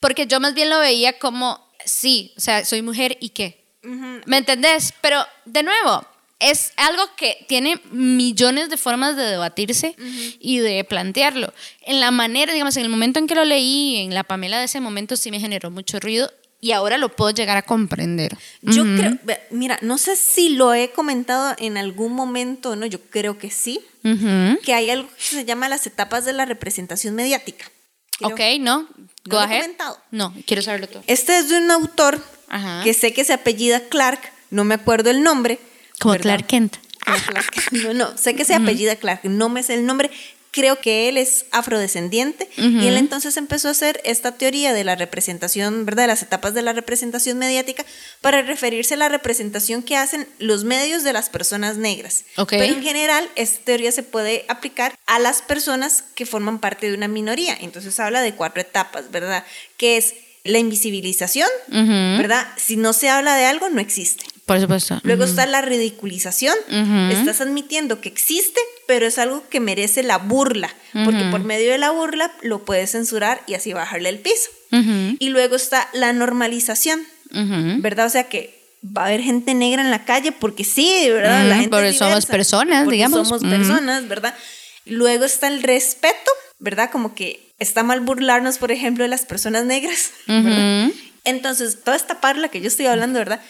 Porque 0.00 0.28
yo 0.28 0.38
más 0.38 0.54
bien 0.54 0.70
lo 0.70 0.78
veía 0.78 1.18
como, 1.18 1.68
sí, 1.84 2.32
o 2.36 2.40
sea, 2.40 2.64
soy 2.64 2.80
mujer 2.80 3.16
y 3.20 3.30
qué. 3.30 3.66
¿Me 4.26 4.36
entendés? 4.36 4.94
Pero, 5.00 5.24
de 5.46 5.64
nuevo, 5.64 6.06
es 6.38 6.72
algo 6.76 7.02
que 7.16 7.44
tiene 7.48 7.80
millones 7.90 8.68
de 8.68 8.76
formas 8.76 9.16
de 9.16 9.24
debatirse 9.24 9.94
y 10.38 10.58
de 10.58 10.84
plantearlo. 10.84 11.52
En 11.82 12.00
la 12.00 12.10
manera, 12.10 12.52
digamos, 12.52 12.76
en 12.76 12.82
el 12.84 12.88
momento 12.88 13.18
en 13.18 13.26
que 13.26 13.34
lo 13.34 13.44
leí, 13.44 13.96
en 13.96 14.14
la 14.14 14.22
Pamela 14.24 14.58
de 14.58 14.64
ese 14.66 14.80
momento 14.80 15.16
sí 15.16 15.30
me 15.30 15.40
generó 15.40 15.70
mucho 15.70 15.98
ruido 16.00 16.30
y 16.60 16.72
ahora 16.72 16.98
lo 16.98 17.14
puedo 17.14 17.30
llegar 17.30 17.56
a 17.56 17.62
comprender. 17.62 18.36
Yo 18.62 18.82
creo, 18.84 19.18
mira, 19.50 19.78
no 19.82 19.98
sé 19.98 20.16
si 20.16 20.50
lo 20.50 20.74
he 20.74 20.90
comentado 20.90 21.54
en 21.58 21.76
algún 21.76 22.12
momento 22.12 22.76
no, 22.76 22.86
yo 22.86 23.00
creo 23.00 23.38
que 23.38 23.50
sí, 23.50 23.80
que 24.64 24.74
hay 24.74 24.90
algo 24.90 25.08
que 25.08 25.22
se 25.22 25.44
llama 25.44 25.68
las 25.68 25.86
etapas 25.86 26.24
de 26.24 26.32
la 26.32 26.44
representación 26.44 27.14
mediática. 27.14 27.70
Creo- 28.18 28.30
Ok, 28.30 28.40
¿no? 28.60 28.82
Go 29.24 29.36
lo 29.36 29.40
he 29.40 29.44
ahead. 29.44 29.60
comentado. 29.62 29.98
No, 30.10 30.34
quiero 30.46 30.62
saberlo 30.62 30.86
todo. 30.88 31.02
Este 31.06 31.38
es 31.38 31.48
de 31.48 31.58
un 31.58 31.70
autor 31.70 32.22
Ajá. 32.48 32.82
que 32.84 32.94
sé 32.94 33.12
que 33.12 33.24
se 33.24 33.32
apellida 33.32 33.80
Clark, 33.88 34.20
no 34.50 34.64
me 34.64 34.74
acuerdo 34.74 35.10
el 35.10 35.22
nombre. 35.22 35.58
Como 35.98 36.12
¿verdad? 36.12 36.24
Clark 36.24 36.46
Kent. 36.46 36.76
No, 37.70 37.94
no, 37.94 38.18
sé 38.18 38.34
que 38.34 38.44
se 38.44 38.54
apellida 38.54 38.96
Clark, 38.96 39.20
no 39.24 39.48
me 39.48 39.62
sé 39.62 39.74
el 39.74 39.86
nombre. 39.86 40.10
Creo 40.50 40.80
que 40.80 41.10
él 41.10 41.18
es 41.18 41.44
afrodescendiente 41.52 42.48
y 42.56 42.86
él 42.86 42.96
entonces 42.96 43.36
empezó 43.36 43.68
a 43.68 43.72
hacer 43.72 44.00
esta 44.04 44.32
teoría 44.32 44.72
de 44.72 44.84
la 44.84 44.96
representación, 44.96 45.84
¿verdad? 45.84 46.04
De 46.04 46.06
las 46.06 46.22
etapas 46.22 46.54
de 46.54 46.62
la 46.62 46.72
representación 46.72 47.36
mediática 47.36 47.84
para 48.22 48.40
referirse 48.40 48.94
a 48.94 48.96
la 48.96 49.10
representación 49.10 49.82
que 49.82 49.98
hacen 49.98 50.26
los 50.38 50.64
medios 50.64 51.04
de 51.04 51.12
las 51.12 51.28
personas 51.28 51.76
negras. 51.76 52.24
Ok. 52.38 52.50
Pero 52.52 52.72
en 52.72 52.82
general, 52.82 53.28
esta 53.36 53.64
teoría 53.64 53.92
se 53.92 54.02
puede 54.02 54.46
aplicar 54.48 54.98
a 55.04 55.18
las 55.18 55.42
personas 55.42 56.04
que 56.14 56.24
forman 56.24 56.58
parte 56.58 56.88
de 56.88 56.96
una 56.96 57.08
minoría. 57.08 57.54
Entonces 57.60 58.00
habla 58.00 58.22
de 58.22 58.32
cuatro 58.32 58.62
etapas, 58.62 59.10
¿verdad? 59.10 59.44
Que 59.76 59.98
es 59.98 60.14
la 60.42 60.58
invisibilización. 60.58 61.50
¿verdad? 61.68 62.46
Si 62.56 62.76
no 62.76 62.94
se 62.94 63.10
habla 63.10 63.36
de 63.36 63.44
algo, 63.44 63.68
no 63.68 63.80
existe. 63.80 64.24
Por 64.46 64.60
supuesto. 64.60 65.00
Luego 65.02 65.24
está 65.24 65.44
la 65.44 65.60
ridiculización. 65.60 66.54
Estás 67.10 67.40
admitiendo 67.40 68.00
que 68.00 68.08
existe, 68.08 68.60
pero 68.86 69.06
es 69.06 69.18
algo 69.18 69.44
que 69.50 69.60
merece 69.60 70.02
la 70.02 70.18
burla, 70.18 70.72
porque 71.04 71.24
por 71.30 71.40
medio 71.44 71.72
de 71.72 71.78
la 71.78 71.90
burla 71.90 72.32
lo 72.42 72.64
puedes 72.64 72.92
censurar 72.92 73.42
y 73.46 73.54
así 73.54 73.72
bajarle 73.72 74.08
el 74.08 74.20
piso. 74.20 74.50
Y 75.18 75.28
luego 75.28 75.56
está 75.56 75.88
la 75.92 76.12
normalización. 76.12 77.00
¿verdad? 77.30 78.06
O 78.06 78.10
sea 78.10 78.28
que 78.28 78.56
va 78.84 79.02
a 79.02 79.06
haber 79.06 79.20
gente 79.20 79.54
negra 79.54 79.82
en 79.82 79.90
la 79.90 80.04
calle 80.04 80.32
porque 80.32 80.64
sí, 80.64 81.06
¿verdad? 81.10 81.48
la 81.48 81.56
gente 81.56 81.70
porque 81.70 81.92
somos 81.92 82.26
personas, 82.26 82.84
porque 82.84 82.96
digamos. 82.96 83.26
Somos 83.26 83.42
personas, 83.42 84.06
¿verdad? 84.08 84.34
Luego 84.84 85.24
está 85.24 85.48
el 85.48 85.62
respeto, 85.62 86.30
¿verdad? 86.60 86.90
Como 86.90 87.14
que 87.14 87.52
está 87.58 87.82
mal 87.82 88.00
burlarnos, 88.00 88.58
por 88.58 88.70
ejemplo, 88.70 89.02
de 89.02 89.08
las 89.08 89.26
personas 89.26 89.64
negras. 89.64 90.12
Entonces, 91.24 91.82
toda 91.82 91.96
esta 91.96 92.20
parla 92.20 92.48
que 92.48 92.60
yo 92.60 92.68
estoy 92.68 92.86
hablando, 92.86 93.18
¿verdad? 93.18 93.40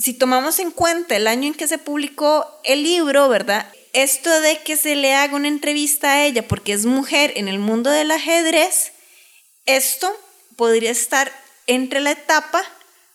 Si 0.00 0.14
tomamos 0.14 0.58
en 0.60 0.70
cuenta 0.70 1.14
el 1.14 1.26
año 1.26 1.48
en 1.48 1.54
que 1.54 1.68
se 1.68 1.76
publicó 1.76 2.46
el 2.64 2.82
libro, 2.82 3.28
¿verdad? 3.28 3.70
Esto 3.92 4.40
de 4.40 4.58
que 4.62 4.76
se 4.76 4.96
le 4.96 5.14
haga 5.14 5.36
una 5.36 5.48
entrevista 5.48 6.12
a 6.12 6.24
ella 6.24 6.48
porque 6.48 6.72
es 6.72 6.86
mujer 6.86 7.32
en 7.36 7.48
el 7.48 7.58
mundo 7.58 7.90
del 7.90 8.10
ajedrez, 8.10 8.92
esto 9.66 10.10
podría 10.56 10.90
estar 10.90 11.30
entre 11.66 12.00
la 12.00 12.12
etapa 12.12 12.62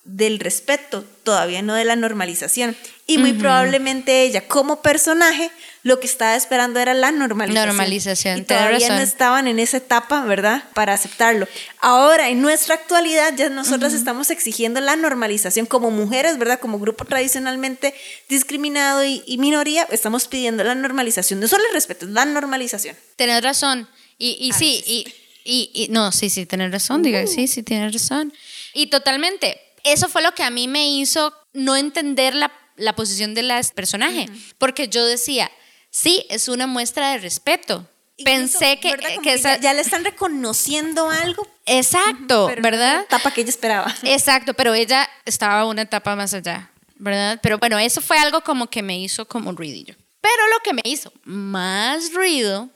del 0.04 0.38
respeto, 0.38 1.04
todavía 1.24 1.60
no 1.60 1.74
de 1.74 1.84
la 1.84 1.96
normalización. 1.96 2.76
Y 3.08 3.18
muy 3.18 3.32
probablemente 3.32 4.22
ella, 4.22 4.46
como 4.46 4.80
personaje, 4.80 5.50
lo 5.86 6.00
que 6.00 6.06
estaba 6.08 6.34
esperando 6.34 6.80
era 6.80 6.94
la 6.94 7.12
normalización. 7.12 7.66
Normalización, 7.68 8.38
Y 8.38 8.42
todavía 8.42 8.88
no 8.88 8.94
razón. 8.94 9.02
estaban 9.02 9.46
en 9.46 9.60
esa 9.60 9.76
etapa, 9.76 10.24
¿verdad? 10.24 10.64
Para 10.74 10.94
aceptarlo. 10.94 11.46
Ahora, 11.80 12.28
en 12.28 12.42
nuestra 12.42 12.74
actualidad, 12.74 13.34
ya 13.36 13.50
nosotras 13.50 13.92
estamos 13.92 14.30
exigiendo 14.30 14.80
la 14.80 14.96
normalización 14.96 15.64
como 15.66 15.92
mujeres, 15.92 16.38
¿verdad? 16.38 16.58
Como 16.58 16.80
grupo 16.80 17.04
tradicionalmente 17.04 17.94
discriminado 18.28 19.04
y, 19.04 19.22
y 19.26 19.38
minoría, 19.38 19.86
estamos 19.92 20.26
pidiendo 20.26 20.64
la 20.64 20.74
normalización. 20.74 21.38
No 21.38 21.46
solo 21.46 21.62
el 21.68 21.74
respeto, 21.74 22.04
es 22.06 22.10
la 22.10 22.24
normalización. 22.24 22.96
Tenés 23.14 23.42
razón. 23.44 23.88
Y, 24.18 24.36
y 24.40 24.52
sí, 24.54 24.82
y, 24.86 25.06
y, 25.44 25.70
y- 25.72 25.88
no, 25.90 26.10
sí, 26.10 26.30
sí, 26.30 26.46
tenés 26.46 26.72
razón, 26.72 27.02
diga, 27.04 27.24
sí, 27.28 27.46
sí, 27.46 27.62
tienes 27.62 27.92
razón. 27.92 28.32
Y 28.74 28.88
totalmente, 28.88 29.60
eso 29.84 30.08
fue 30.08 30.22
lo 30.22 30.32
que 30.34 30.42
a 30.42 30.50
mí 30.50 30.66
me 30.66 30.90
hizo 30.90 31.32
no 31.52 31.76
entender 31.76 32.34
la, 32.34 32.50
la 32.76 32.96
posición 32.96 33.34
de 33.34 33.42
las 33.44 33.70
personaje, 33.70 34.26
porque 34.58 34.88
yo 34.88 35.06
decía, 35.06 35.48
sí, 35.96 36.26
es 36.28 36.48
una 36.48 36.66
muestra 36.66 37.12
de 37.12 37.18
respeto. 37.18 37.88
Pensé 38.24 38.78
que, 38.80 38.90
¿verdad? 38.90 39.10
Como 39.10 39.22
que 39.22 39.28
que 39.30 39.34
esa- 39.34 39.58
ya, 39.60 39.72
le 39.72 39.80
están 39.80 40.04
reconociendo 40.04 41.10
algo, 41.10 41.46
exacto, 41.66 42.46
pero 42.48 42.62
¿verdad? 42.62 43.02
etapa 43.02 43.30
que 43.30 43.42
ella 43.42 43.50
esperaba. 43.50 43.94
Exacto, 44.02 44.54
pero 44.54 44.74
ella 44.74 45.08
estaba 45.24 45.64
una 45.66 45.82
etapa 45.82 46.16
más 46.16 46.32
allá, 46.32 46.70
¿verdad? 46.96 47.38
Pero 47.42 47.58
bueno, 47.58 47.78
eso 47.78 48.00
fue 48.00 48.18
algo 48.18 48.42
como 48.42 48.68
que 48.68 48.82
me 48.82 48.98
hizo 48.98 49.26
como 49.26 49.50
un 49.50 49.56
ruidillo. 49.56 49.94
Pero 50.20 50.48
lo 50.54 50.62
que 50.62 50.72
me 50.74 50.82
hizo 50.84 51.12
más 51.24 52.12
ruido 52.12 52.70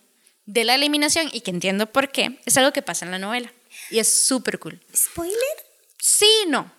de 0.46 0.64
la 0.64 0.74
eliminación, 0.74 1.28
y 1.32 1.40
que 1.40 1.50
entiendo 1.50 1.86
por 1.86 2.10
qué, 2.10 2.38
es 2.44 2.56
algo 2.56 2.72
que 2.72 2.82
pasa 2.82 3.04
en 3.04 3.10
la 3.10 3.18
novela. 3.18 3.52
Y 3.90 3.98
es 3.98 4.12
súper 4.26 4.58
cool. 4.58 4.80
¿Spoiler? 4.94 5.36
Sí, 5.98 6.30
no. 6.48 6.70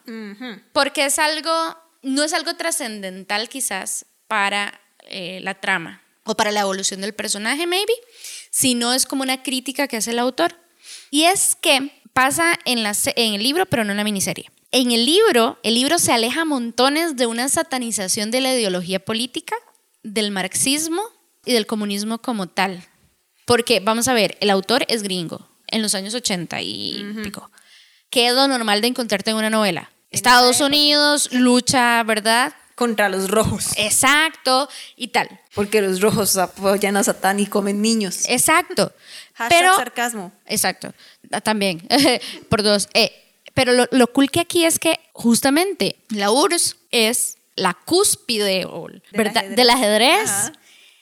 Porque 0.73 1.05
es 1.05 1.19
algo, 1.19 1.77
no 2.03 2.23
es 2.23 2.33
algo 2.33 2.55
trascendental 2.55 3.49
quizás 3.49 4.05
para 4.27 4.79
eh, 5.07 5.39
la 5.41 5.55
trama 5.55 6.01
o 6.31 6.35
para 6.35 6.51
la 6.51 6.61
evolución 6.61 7.01
del 7.01 7.13
personaje, 7.13 7.67
maybe, 7.67 7.93
sino 8.49 8.93
es 8.93 9.05
como 9.05 9.23
una 9.23 9.43
crítica 9.43 9.87
que 9.87 9.97
hace 9.97 10.11
el 10.11 10.19
autor. 10.19 10.55
Y 11.09 11.23
es 11.23 11.55
que 11.55 11.91
pasa 12.13 12.57
en, 12.65 12.83
la, 12.83 12.93
se- 12.93 13.13
en 13.15 13.33
el 13.35 13.43
libro, 13.43 13.65
pero 13.65 13.83
no 13.83 13.91
en 13.91 13.97
la 13.97 14.03
miniserie. 14.03 14.49
En 14.71 14.91
el 14.91 15.05
libro, 15.05 15.59
el 15.63 15.73
libro 15.75 15.99
se 15.99 16.11
aleja 16.13 16.45
montones 16.45 17.15
de 17.17 17.25
una 17.25 17.49
satanización 17.49 18.31
de 18.31 18.41
la 18.41 18.53
ideología 18.53 18.99
política, 19.03 19.55
del 20.03 20.31
marxismo 20.31 21.01
y 21.45 21.53
del 21.53 21.67
comunismo 21.67 22.19
como 22.19 22.47
tal. 22.47 22.85
Porque, 23.45 23.79
vamos 23.81 24.07
a 24.07 24.13
ver, 24.13 24.37
el 24.39 24.49
autor 24.49 24.85
es 24.87 25.03
gringo, 25.03 25.47
en 25.67 25.81
los 25.81 25.93
años 25.95 26.13
80 26.13 26.61
y 26.61 27.03
pico. 27.23 27.51
¿Qué 28.09 28.27
es 28.27 28.33
lo 28.33 28.47
normal 28.47 28.81
de 28.81 28.87
encontrarte 28.87 29.31
en 29.31 29.37
una 29.37 29.49
novela? 29.49 29.91
Estados 30.09 30.59
Unidos, 30.61 31.29
lucha, 31.31 32.03
¿verdad? 32.03 32.53
Contra 32.81 33.09
los 33.09 33.29
rojos. 33.29 33.73
Exacto, 33.77 34.67
y 34.95 35.09
tal. 35.09 35.29
Porque 35.53 35.83
los 35.83 36.01
rojos 36.01 36.35
apoyan 36.37 36.97
a 36.97 37.03
Satán 37.03 37.39
y 37.39 37.45
comen 37.45 37.79
niños. 37.79 38.23
Exacto. 38.27 38.91
Hashtag 39.35 39.59
Pero, 39.59 39.75
sarcasmo. 39.75 40.31
exacto, 40.47 40.91
Ah, 41.31 41.41
también, 41.41 41.87
por 42.49 42.63
dos. 42.63 42.89
Eh, 42.95 43.11
pero 43.53 43.73
lo, 43.73 43.85
lo 43.91 44.07
cool 44.13 44.31
que 44.31 44.39
aquí 44.39 44.65
es 44.65 44.79
que 44.79 44.99
justamente 45.13 45.95
la 46.09 46.31
URSS 46.31 46.75
es 46.89 47.37
la 47.55 47.75
cúspide 47.75 48.65
o, 48.65 48.87
¿verdad? 49.11 49.37
ajedrez. 49.37 49.55
del 49.57 49.69
ajedrez. 49.69 50.29
Ajá. 50.31 50.53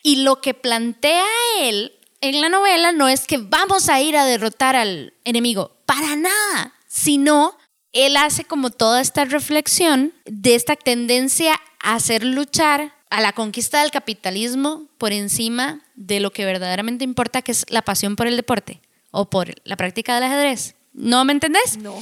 Y 0.04 0.18
lo 0.18 0.42
que 0.42 0.54
plantea 0.54 1.24
él 1.62 1.94
en 2.20 2.42
la 2.42 2.50
novela 2.50 2.92
no 2.92 3.08
es 3.08 3.26
que 3.26 3.38
vamos 3.38 3.88
a 3.88 4.02
ir 4.02 4.18
a 4.18 4.26
derrotar 4.26 4.76
al 4.76 5.14
enemigo, 5.24 5.78
para 5.86 6.18
nada, 6.18 6.74
sino 6.88 7.58
él 7.94 8.18
hace 8.18 8.44
como 8.44 8.70
toda 8.70 9.00
esta 9.00 9.24
reflexión 9.24 10.14
de 10.26 10.56
esta 10.56 10.76
tendencia 10.76 11.60
hacer 11.80 12.24
luchar 12.24 12.94
a 13.10 13.22
la 13.22 13.34
conquista 13.34 13.82
del 13.82 13.92
capitalismo 13.92 14.86
por 14.98 15.12
encima 15.14 15.82
de 15.96 16.20
lo 16.20 16.32
que 16.32 16.46
verdaderamente 16.46 17.04
importa, 17.04 17.42
que 17.42 17.52
es 17.52 17.66
la 17.70 17.82
pasión 17.82 18.16
por 18.16 18.28
el 18.28 18.36
deporte 18.36 18.80
o 19.12 19.30
por 19.30 19.54
la 19.64 19.76
práctica 19.78 20.16
del 20.16 20.26
ajedrez. 20.26 20.76
¿No 20.94 21.26
me 21.26 21.34
entendés? 21.34 21.78
No. 21.78 22.02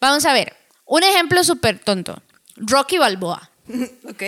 Vamos 0.00 0.24
a 0.26 0.32
ver, 0.32 0.56
un 0.84 1.02
ejemplo 1.02 1.44
súper 1.44 1.78
tonto. 1.78 2.22
Rocky 2.56 2.98
Balboa. 2.98 3.50
ok. 4.08 4.22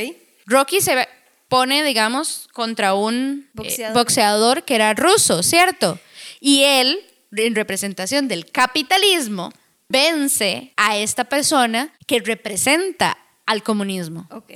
Rocky 0.46 0.80
se 0.80 1.08
pone, 1.48 1.82
digamos, 1.82 2.48
contra 2.52 2.94
un 2.94 3.46
eh, 3.46 3.50
Boxeador. 3.54 3.94
boxeador 3.94 4.62
que 4.64 4.74
era 4.76 4.94
ruso, 4.94 5.42
¿cierto? 5.42 5.98
Y 6.40 6.62
él, 6.62 7.00
en 7.36 7.54
representación 7.54 8.28
del 8.28 8.46
capitalismo, 8.50 9.52
vence 9.88 10.72
a 10.76 10.96
esta 10.96 11.24
persona 11.24 11.92
que 12.06 12.20
representa 12.20 13.18
al 13.50 13.62
comunismo. 13.62 14.26
Ok. 14.30 14.50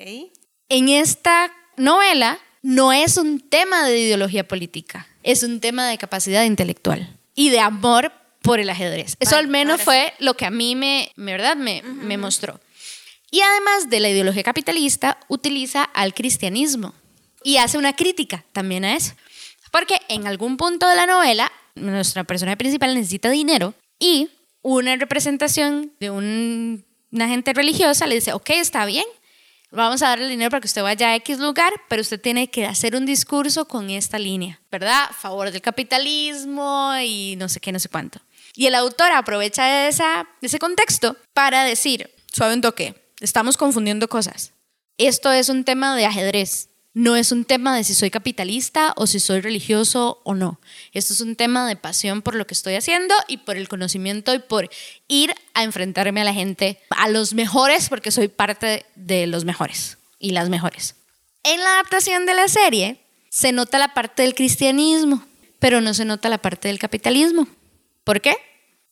En 0.69 0.89
esta 0.89 1.53
novela 1.77 2.39
no 2.63 2.93
es 2.93 3.17
un 3.17 3.41
tema 3.41 3.85
de 3.87 3.99
ideología 3.99 4.47
política, 4.47 5.07
es 5.23 5.43
un 5.43 5.61
tema 5.61 5.87
de 5.89 5.99
capacidad 5.99 6.45
intelectual 6.45 7.19
y 7.35 7.51
de 7.51 7.61
amor 7.61 8.13
por 8.43 8.61
el 8.61 8.71
ajedrez. 8.71 9.17
Eso 9.21 9.33
Vale, 9.33 9.45
al 9.45 9.49
menos 9.49 9.81
fue 9.83 10.13
lo 10.19 10.35
que 10.35 10.47
a 10.47 10.51
mí 10.51 10.77
me, 10.77 11.11
me, 11.17 11.33
¿verdad? 11.33 11.57
me, 11.57 11.83
me 11.83 12.17
mostró. 12.19 12.61
Y 13.31 13.41
además 13.41 13.91
de 13.91 14.01
la 14.01 14.11
ideología 14.11 14.43
capitalista, 14.45 15.19
utiliza 15.29 15.83
al 15.83 16.15
cristianismo 16.15 16.95
y 17.43 17.57
hace 17.57 17.79
una 17.79 17.97
crítica 17.97 18.45
también 18.53 18.85
a 18.85 18.95
eso. 18.97 19.15
Porque 19.73 20.01
en 20.09 20.27
algún 20.29 20.57
punto 20.57 20.87
de 20.89 20.95
la 20.95 21.07
novela, 21.07 21.51
nuestra 21.75 22.23
persona 22.25 22.55
principal 22.57 22.95
necesita 22.95 23.29
dinero 23.31 23.75
y 23.99 24.29
una 24.63 24.95
representación 24.97 25.93
de 25.99 26.11
un- 26.11 26.85
una 27.15 27.29
gente 27.29 27.53
religiosa 27.53 28.07
le 28.07 28.17
dice, 28.17 28.33
ok, 28.33 28.51
está 28.51 28.85
bien, 28.85 29.05
vamos 29.71 30.03
a 30.03 30.09
darle 30.09 30.29
dinero 30.29 30.51
para 30.51 30.61
que 30.61 30.67
usted 30.67 30.83
vaya 30.83 31.11
a 31.11 31.15
X 31.17 31.39
lugar, 31.39 31.73
pero 31.89 32.03
usted 32.03 32.21
tiene 32.21 32.51
que 32.51 32.67
hacer 32.67 32.97
un 32.97 33.07
discurso 33.07 33.67
con 33.67 33.89
esta 33.89 34.19
línea, 34.19 34.61
¿verdad? 34.71 35.11
Favor 35.17 35.53
del 35.53 35.63
capitalismo 35.63 36.93
y 37.01 37.37
no 37.37 37.49
sé 37.49 37.61
qué, 37.61 37.71
no 37.71 37.79
sé 37.79 37.89
cuánto. 37.89 38.19
Y 38.55 38.67
el 38.67 38.75
autor 38.75 39.13
aprovecha 39.13 39.89
esa, 39.89 40.29
ese 40.43 40.59
contexto 40.59 41.17
para 41.33 41.65
decir, 41.65 42.11
suave 42.33 42.55
un 42.55 42.61
toque, 42.61 42.95
estamos 43.21 43.57
confundiendo 43.57 44.09
cosas. 44.09 44.53
Esto 44.99 45.31
es 45.31 45.49
un 45.49 45.65
tema 45.65 45.97
de 45.97 46.07
ajedrez. 46.07 46.69
No 46.95 47.17
es 47.17 47.33
un 47.33 47.45
tema 47.45 47.77
de 47.77 47.83
si 47.83 47.93
soy 47.93 48.11
capitalista 48.11 48.93
o 48.97 49.09
si 49.09 49.19
soy 49.19 49.41
religioso 49.41 50.21
o 50.23 50.35
no. 50.35 50.61
Esto 50.93 51.13
es 51.13 51.21
un 51.21 51.35
tema 51.35 51.67
de 51.67 51.75
pasión 51.75 52.23
por 52.23 52.37
lo 52.37 52.47
que 52.47 52.55
estoy 52.55 52.77
haciendo 52.77 53.13
y 53.27 53.39
por 53.39 53.57
el 53.57 53.69
conocimiento 53.69 54.33
y 54.33 54.39
por 54.39 54.71
ir 55.09 55.35
a 55.55 55.65
enfrentarme 55.65 56.21
a 56.21 56.25
la 56.25 56.33
gente, 56.33 56.79
a 56.91 57.09
los 57.09 57.35
mejores, 57.35 57.89
porque 57.89 58.13
soy 58.13 58.29
parte 58.29 58.87
de 58.95 59.27
los 59.27 59.45
mejores 59.45 59.99
y 60.21 60.31
las 60.31 60.49
mejores. 60.51 60.95
En 61.43 61.59
la 61.59 61.75
adaptación 61.75 62.27
de 62.27 62.35
la 62.35 62.47
serie 62.47 63.01
se 63.29 63.51
nota 63.51 63.79
la 63.79 63.93
parte 63.93 64.23
del 64.23 64.37
cristianismo, 64.37 65.27
pero 65.59 65.81
no 65.81 65.95
se 65.95 66.05
nota 66.05 66.29
la 66.29 66.39
parte 66.39 66.69
del 66.69 66.79
capitalismo. 66.79 67.49
¿Por 68.05 68.21
qué? 68.21 68.37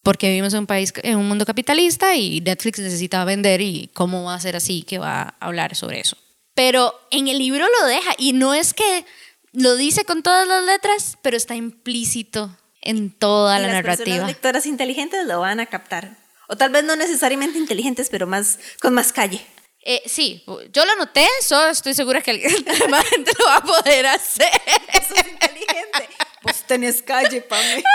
Porque 0.02 0.26
vivimos 0.26 0.52
en 0.54 0.60
un 0.60 0.66
país, 0.66 0.92
en 1.04 1.18
un 1.18 1.28
mundo 1.28 1.46
capitalista 1.46 2.16
y 2.16 2.40
Netflix 2.40 2.80
necesita 2.80 3.24
vender 3.24 3.60
y 3.60 3.90
cómo 3.94 4.24
va 4.24 4.34
a 4.34 4.40
ser 4.40 4.56
así 4.56 4.82
que 4.82 4.98
va 4.98 5.22
a 5.22 5.36
hablar 5.38 5.76
sobre 5.76 6.00
eso. 6.00 6.16
Pero 6.54 6.98
en 7.10 7.28
el 7.28 7.38
libro 7.38 7.66
lo 7.80 7.86
deja 7.86 8.14
y 8.18 8.32
no 8.34 8.54
es 8.54 8.74
que 8.74 9.04
lo 9.52 9.76
dice 9.76 10.04
con 10.04 10.22
todas 10.22 10.46
las 10.46 10.64
letras, 10.64 11.18
pero 11.22 11.36
está 11.36 11.54
implícito 11.54 12.56
en 12.80 13.10
toda 13.10 13.58
Y 13.58 13.62
la 13.62 13.66
las 13.68 13.76
narrativa. 13.76 14.04
personas 14.04 14.26
lectoras 14.28 14.66
inteligentes 14.66 15.26
lo 15.26 15.40
van 15.40 15.60
a 15.60 15.66
captar. 15.66 16.16
O 16.48 16.56
tal 16.56 16.70
vez 16.70 16.84
no 16.84 16.96
necesariamente 16.96 17.58
inteligentes, 17.58 18.08
pero 18.10 18.26
más 18.26 18.58
con 18.80 18.92
más 18.94 19.12
calle. 19.12 19.44
Eh, 19.84 20.02
sí, 20.06 20.44
yo 20.72 20.84
lo 20.84 20.94
noté, 20.96 21.26
so 21.40 21.68
estoy 21.68 21.94
segura 21.94 22.20
que 22.20 22.30
alguien- 22.32 22.64
más 22.90 23.04
gente 23.06 23.32
lo 23.38 23.46
va 23.46 23.56
a 23.56 23.62
poder 23.62 24.06
hacer. 24.06 24.50
Eso 24.92 25.14
es 25.14 25.26
inteligente. 25.28 26.08
Pues 26.42 26.62
tenés 26.66 27.02
calle, 27.02 27.40
Pame. 27.40 27.82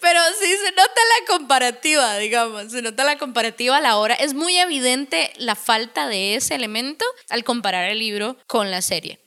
Pero 0.00 0.20
sí 0.40 0.46
se 0.46 0.70
nota 0.72 1.00
la 1.20 1.36
comparativa, 1.36 2.16
digamos, 2.18 2.70
se 2.70 2.82
nota 2.82 3.04
la 3.04 3.18
comparativa 3.18 3.76
a 3.76 3.80
la 3.80 3.96
hora. 3.96 4.14
Es 4.14 4.34
muy 4.34 4.56
evidente 4.56 5.32
la 5.36 5.54
falta 5.54 6.08
de 6.08 6.34
ese 6.34 6.54
elemento 6.54 7.04
al 7.28 7.44
comparar 7.44 7.90
el 7.90 7.98
libro 7.98 8.36
con 8.46 8.70
la 8.70 8.82
serie. 8.82 9.20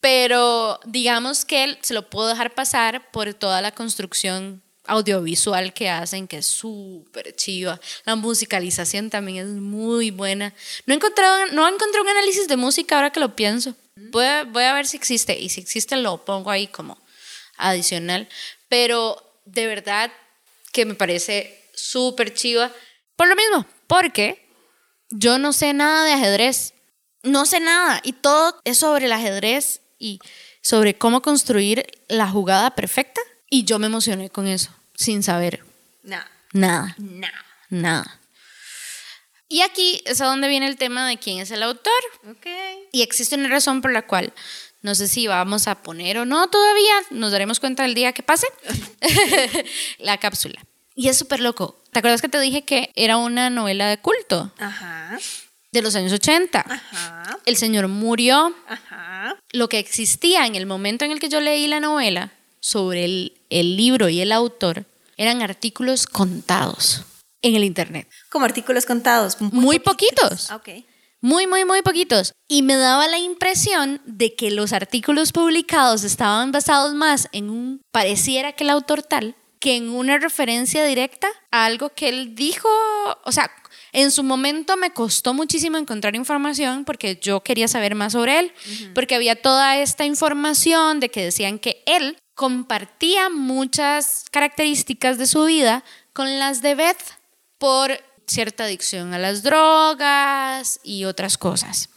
Pero 0.00 0.80
digamos 0.84 1.44
que 1.44 1.78
se 1.82 1.94
lo 1.94 2.08
puedo 2.08 2.28
dejar 2.28 2.54
pasar 2.54 3.10
por 3.10 3.34
toda 3.34 3.60
la 3.60 3.72
construcción 3.72 4.62
audiovisual 4.88 5.72
que 5.72 5.90
hacen, 5.90 6.26
que 6.26 6.38
es 6.38 6.46
súper 6.46 7.36
chiva. 7.36 7.80
La 8.04 8.16
musicalización 8.16 9.10
también 9.10 9.38
es 9.38 9.46
muy 9.46 10.10
buena. 10.10 10.54
No 10.86 10.94
he 10.94 10.96
encontrado, 10.96 11.46
no 11.52 11.66
he 11.66 11.70
encontrado 11.70 12.02
un 12.02 12.10
análisis 12.10 12.48
de 12.48 12.56
música 12.56 12.96
ahora 12.96 13.10
que 13.10 13.20
lo 13.20 13.36
pienso. 13.36 13.74
Voy 13.96 14.24
a, 14.24 14.44
voy 14.44 14.64
a 14.64 14.72
ver 14.72 14.86
si 14.86 14.96
existe 14.96 15.38
y 15.38 15.48
si 15.50 15.60
existe 15.60 15.96
lo 15.96 16.24
pongo 16.24 16.50
ahí 16.50 16.66
como 16.66 16.98
adicional. 17.56 18.28
Pero 18.68 19.27
de 19.52 19.66
verdad 19.66 20.12
que 20.72 20.84
me 20.84 20.94
parece 20.94 21.62
súper 21.74 22.34
chiva. 22.34 22.70
Por 23.16 23.28
lo 23.28 23.36
mismo, 23.36 23.66
porque 23.86 24.46
yo 25.10 25.38
no 25.38 25.52
sé 25.52 25.72
nada 25.72 26.04
de 26.04 26.12
ajedrez. 26.12 26.74
No 27.22 27.46
sé 27.46 27.60
nada. 27.60 28.00
Y 28.04 28.12
todo 28.12 28.60
es 28.64 28.78
sobre 28.78 29.06
el 29.06 29.12
ajedrez 29.12 29.80
y 29.98 30.20
sobre 30.62 30.96
cómo 30.96 31.22
construir 31.22 31.86
la 32.08 32.28
jugada 32.28 32.74
perfecta. 32.74 33.20
Y 33.50 33.64
yo 33.64 33.78
me 33.78 33.86
emocioné 33.86 34.30
con 34.30 34.46
eso, 34.46 34.70
sin 34.94 35.22
saber 35.22 35.64
No. 36.02 36.18
nada. 36.52 36.94
No. 36.98 37.28
Nada. 37.70 38.20
Y 39.48 39.62
aquí 39.62 40.02
es 40.04 40.20
a 40.20 40.26
donde 40.26 40.46
viene 40.48 40.66
el 40.66 40.76
tema 40.76 41.08
de 41.08 41.16
quién 41.18 41.38
es 41.40 41.50
el 41.50 41.62
autor. 41.62 41.92
Ok. 42.30 42.46
Y 42.92 43.00
existe 43.02 43.34
una 43.34 43.48
razón 43.48 43.80
por 43.80 43.92
la 43.92 44.06
cual 44.06 44.32
no 44.82 44.94
sé 44.94 45.08
si 45.08 45.26
vamos 45.26 45.66
a 45.68 45.82
poner 45.82 46.18
o 46.18 46.24
no 46.24 46.48
todavía, 46.48 46.94
nos 47.10 47.32
daremos 47.32 47.60
cuenta 47.60 47.84
el 47.84 47.94
día 47.94 48.12
que 48.12 48.22
pase, 48.22 48.46
la 49.98 50.18
cápsula. 50.18 50.64
Y 50.94 51.08
es 51.08 51.16
súper 51.16 51.40
loco. 51.40 51.80
¿Te 51.92 52.00
acuerdas 52.00 52.20
que 52.22 52.28
te 52.28 52.40
dije 52.40 52.64
que 52.64 52.92
era 52.96 53.16
una 53.16 53.50
novela 53.50 53.88
de 53.88 53.98
culto 53.98 54.52
Ajá. 54.58 55.18
de 55.72 55.82
los 55.82 55.94
años 55.94 56.12
80? 56.12 56.60
Ajá. 56.60 57.38
El 57.46 57.56
señor 57.56 57.88
murió. 57.88 58.54
Ajá. 58.68 59.36
Lo 59.52 59.68
que 59.68 59.78
existía 59.78 60.46
en 60.46 60.54
el 60.56 60.66
momento 60.66 61.04
en 61.04 61.12
el 61.12 61.20
que 61.20 61.28
yo 61.28 61.40
leí 61.40 61.66
la 61.68 61.80
novela 61.80 62.32
sobre 62.60 63.04
el, 63.04 63.40
el 63.50 63.76
libro 63.76 64.08
y 64.08 64.20
el 64.20 64.32
autor 64.32 64.84
eran 65.16 65.40
artículos 65.42 66.06
contados 66.06 67.04
en 67.42 67.54
el 67.54 67.62
Internet. 67.64 68.08
Como 68.30 68.44
artículos 68.44 68.84
contados. 68.84 69.40
Muy 69.40 69.78
poquitos. 69.78 70.50
Ah, 70.50 70.56
Ok. 70.56 70.68
Muy, 71.20 71.48
muy, 71.48 71.64
muy 71.64 71.82
poquitos. 71.82 72.32
Y 72.46 72.62
me 72.62 72.76
daba 72.76 73.08
la 73.08 73.18
impresión 73.18 74.00
de 74.04 74.36
que 74.36 74.50
los 74.50 74.72
artículos 74.72 75.32
publicados 75.32 76.04
estaban 76.04 76.52
basados 76.52 76.94
más 76.94 77.28
en 77.32 77.50
un, 77.50 77.82
pareciera 77.90 78.52
que 78.52 78.64
el 78.64 78.70
autor 78.70 79.02
tal, 79.02 79.34
que 79.58 79.76
en 79.76 79.90
una 79.90 80.18
referencia 80.18 80.84
directa 80.84 81.28
a 81.50 81.64
algo 81.64 81.90
que 81.90 82.08
él 82.08 82.36
dijo, 82.36 82.68
o 83.24 83.32
sea, 83.32 83.50
en 83.92 84.10
su 84.12 84.22
momento 84.22 84.76
me 84.76 84.92
costó 84.92 85.34
muchísimo 85.34 85.76
encontrar 85.76 86.14
información 86.14 86.84
porque 86.84 87.18
yo 87.20 87.42
quería 87.42 87.66
saber 87.66 87.94
más 87.94 88.12
sobre 88.12 88.38
él, 88.38 88.52
porque 88.94 89.14
había 89.14 89.40
toda 89.40 89.78
esta 89.78 90.04
información 90.04 91.00
de 91.00 91.08
que 91.08 91.24
decían 91.24 91.58
que 91.58 91.82
él 91.86 92.16
compartía 92.34 93.28
muchas 93.30 94.24
características 94.30 95.18
de 95.18 95.26
su 95.26 95.44
vida 95.44 95.82
con 96.12 96.38
las 96.38 96.62
de 96.62 96.76
Beth 96.76 97.02
por 97.58 97.98
cierta 98.28 98.64
adicción 98.64 99.14
a 99.14 99.18
las 99.18 99.42
drogas 99.42 100.80
y 100.82 101.04
otras 101.04 101.38
cosas. 101.38 101.88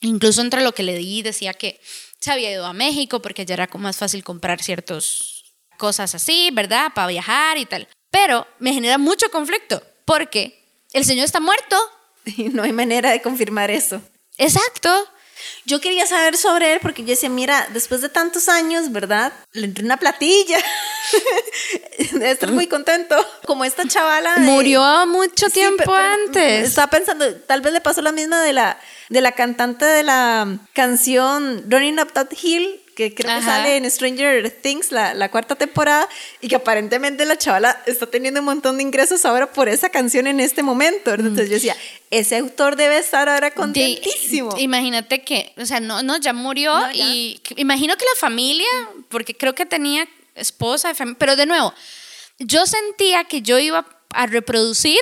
Incluso 0.00 0.40
entre 0.40 0.62
lo 0.62 0.72
que 0.72 0.82
le 0.82 0.96
di 0.96 1.22
decía 1.22 1.52
que 1.54 1.80
se 2.20 2.30
había 2.30 2.50
ido 2.50 2.66
a 2.66 2.72
México 2.72 3.20
porque 3.20 3.44
ya 3.44 3.54
era 3.54 3.68
más 3.78 3.96
fácil 3.96 4.24
comprar 4.24 4.62
ciertas 4.62 5.44
cosas 5.76 6.14
así, 6.14 6.50
¿verdad? 6.52 6.92
Para 6.94 7.08
viajar 7.08 7.58
y 7.58 7.66
tal. 7.66 7.88
Pero 8.10 8.46
me 8.58 8.72
genera 8.72 8.98
mucho 8.98 9.30
conflicto 9.30 9.82
porque 10.04 10.84
el 10.92 11.04
señor 11.04 11.24
está 11.24 11.40
muerto. 11.40 11.76
Y 12.36 12.50
no 12.50 12.62
hay 12.62 12.72
manera 12.72 13.10
de 13.10 13.22
confirmar 13.22 13.70
eso. 13.70 14.02
Exacto. 14.36 14.90
Yo 15.64 15.80
quería 15.80 16.06
saber 16.06 16.36
sobre 16.36 16.74
él 16.74 16.80
porque 16.82 17.02
yo 17.02 17.08
decía, 17.08 17.30
mira, 17.30 17.68
después 17.72 18.02
de 18.02 18.10
tantos 18.10 18.48
años, 18.50 18.92
¿verdad? 18.92 19.32
Le 19.52 19.64
entró 19.64 19.84
una 19.84 19.96
platilla. 19.96 20.58
Debe 22.12 22.30
estar 22.30 22.50
muy 22.52 22.66
contento. 22.66 23.16
Como 23.46 23.64
esta 23.64 23.86
chavala. 23.86 24.34
de- 24.36 24.40
Murió 24.42 25.06
mucho 25.06 25.46
Sí, 25.46 25.52
tiempo 25.54 25.76
pero- 25.84 25.92
pero 25.96 26.08
antes. 26.08 26.68
Estaba 26.68 26.88
pensando, 26.90 27.34
tal 27.46 27.60
vez 27.60 27.72
le 27.72 27.80
pasó 27.80 28.02
la 28.02 28.12
misma 28.12 28.42
de 28.42 28.52
la, 28.52 28.78
de 29.08 29.20
la 29.20 29.32
cantante 29.32 29.84
de 29.84 30.02
la 30.02 30.58
canción 30.74 31.64
Running 31.68 32.00
Up 32.00 32.12
That 32.12 32.28
Hill, 32.40 32.80
que 32.94 33.14
creo 33.14 33.28
que 33.30 33.38
Ajá. 33.38 33.58
sale 33.58 33.76
en 33.76 33.88
Stranger 33.88 34.50
Things, 34.50 34.90
la, 34.90 35.14
la 35.14 35.30
cuarta 35.30 35.54
temporada, 35.54 36.08
y 36.40 36.48
que 36.48 36.56
aparentemente 36.56 37.24
la 37.24 37.38
chavala 37.38 37.80
está 37.86 38.06
teniendo 38.06 38.40
un 38.40 38.46
montón 38.46 38.76
de 38.76 38.82
ingresos 38.82 39.24
ahora 39.24 39.52
por 39.52 39.68
esa 39.68 39.88
canción 39.90 40.26
en 40.26 40.40
este 40.40 40.62
momento. 40.64 41.10
¿verdad? 41.12 41.28
Entonces 41.28 41.48
yo 41.48 41.54
decía, 41.54 41.76
ese 42.10 42.36
autor 42.36 42.74
debe 42.74 42.98
estar 42.98 43.28
ahora 43.28 43.52
contentísimo. 43.52 44.52
De- 44.54 44.62
imagínate 44.62 45.22
que, 45.22 45.52
o 45.56 45.64
sea, 45.64 45.78
no, 45.78 46.02
no, 46.02 46.16
ya 46.18 46.32
murió 46.32 46.74
No, 46.76 46.90
ya. 46.92 47.04
y 47.06 47.38
que- 47.44 47.54
imagino 47.58 47.96
que 47.96 48.04
la 48.04 48.18
familia, 48.20 48.66
porque 49.08 49.36
creo 49.36 49.54
que 49.54 49.64
tenía 49.64 50.08
esposa, 50.38 50.92
pero 51.18 51.36
de 51.36 51.46
nuevo, 51.46 51.74
yo 52.38 52.66
sentía 52.66 53.24
que 53.24 53.42
yo 53.42 53.58
iba 53.58 53.86
a 54.14 54.26
reproducir 54.26 55.00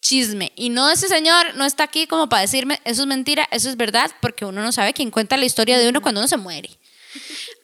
chisme 0.00 0.52
y 0.54 0.68
no 0.68 0.90
ese 0.90 1.08
señor 1.08 1.54
no 1.56 1.64
está 1.64 1.84
aquí 1.84 2.06
como 2.06 2.28
para 2.28 2.42
decirme 2.42 2.80
eso 2.84 3.02
es 3.02 3.08
mentira, 3.08 3.48
eso 3.50 3.68
es 3.68 3.76
verdad, 3.76 4.10
porque 4.20 4.44
uno 4.44 4.62
no 4.62 4.72
sabe 4.72 4.92
quién 4.92 5.10
cuenta 5.10 5.36
la 5.36 5.44
historia 5.44 5.78
de 5.78 5.88
uno 5.88 6.00
cuando 6.00 6.20
uno 6.20 6.28
se 6.28 6.36
muere. 6.36 6.70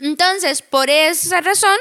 Entonces, 0.01 0.63
por 0.63 0.91
esa 0.91 1.41
razón, 1.41 1.77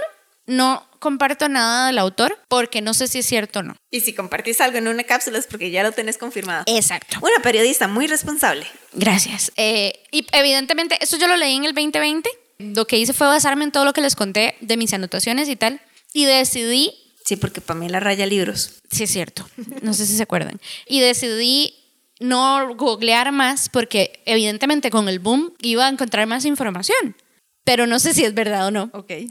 no 0.45 0.87
comparto 0.99 1.49
nada 1.49 1.87
del 1.87 1.97
autor 1.97 2.37
porque 2.47 2.81
no 2.81 2.93
sé 2.93 3.07
si 3.07 3.19
es 3.19 3.25
cierto 3.25 3.59
o 3.59 3.63
no. 3.63 3.75
Y 3.89 4.01
si 4.01 4.13
compartís 4.13 4.61
algo 4.61 4.77
en 4.77 4.87
una 4.87 5.03
cápsula 5.03 5.39
es 5.39 5.47
porque 5.47 5.71
ya 5.71 5.83
lo 5.83 5.91
tenés 5.91 6.17
confirmado. 6.17 6.63
Exacto. 6.67 7.17
Una 7.21 7.41
periodista 7.41 7.87
muy 7.87 8.07
responsable. 8.07 8.67
Gracias. 8.93 9.51
Eh, 9.55 10.03
y 10.11 10.27
evidentemente, 10.31 10.97
esto 11.01 11.17
yo 11.17 11.27
lo 11.27 11.37
leí 11.37 11.55
en 11.55 11.65
el 11.65 11.73
2020. 11.73 12.29
Lo 12.75 12.85
que 12.85 12.97
hice 12.97 13.13
fue 13.13 13.27
basarme 13.27 13.63
en 13.63 13.71
todo 13.71 13.85
lo 13.85 13.93
que 13.93 14.01
les 14.01 14.15
conté 14.15 14.55
de 14.61 14.77
mis 14.77 14.93
anotaciones 14.93 15.49
y 15.49 15.55
tal. 15.55 15.81
Y 16.13 16.25
decidí, 16.25 16.93
Sí, 17.25 17.35
porque 17.35 17.61
Pamela 17.61 17.99
raya 17.99 18.25
libros. 18.25 18.81
sí 18.91 19.03
es 19.03 19.11
cierto, 19.11 19.47
no 19.81 19.93
sé 19.93 20.05
si 20.05 20.15
se 20.17 20.23
acuerdan. 20.23 20.59
Y 20.87 20.99
decidí 20.99 21.75
no 22.19 22.75
googlear 22.75 23.31
más 23.31 23.69
porque 23.69 24.21
evidentemente 24.25 24.91
con 24.91 25.09
el 25.09 25.19
boom 25.19 25.53
iba 25.61 25.85
a 25.87 25.89
encontrar 25.89 26.27
más 26.27 26.45
información. 26.45 27.15
Pero 27.63 27.85
no 27.85 27.99
sé 27.99 28.13
si 28.13 28.25
es 28.25 28.33
verdad 28.33 28.67
o 28.67 28.71
no. 28.71 28.89
Ok. 28.93 29.11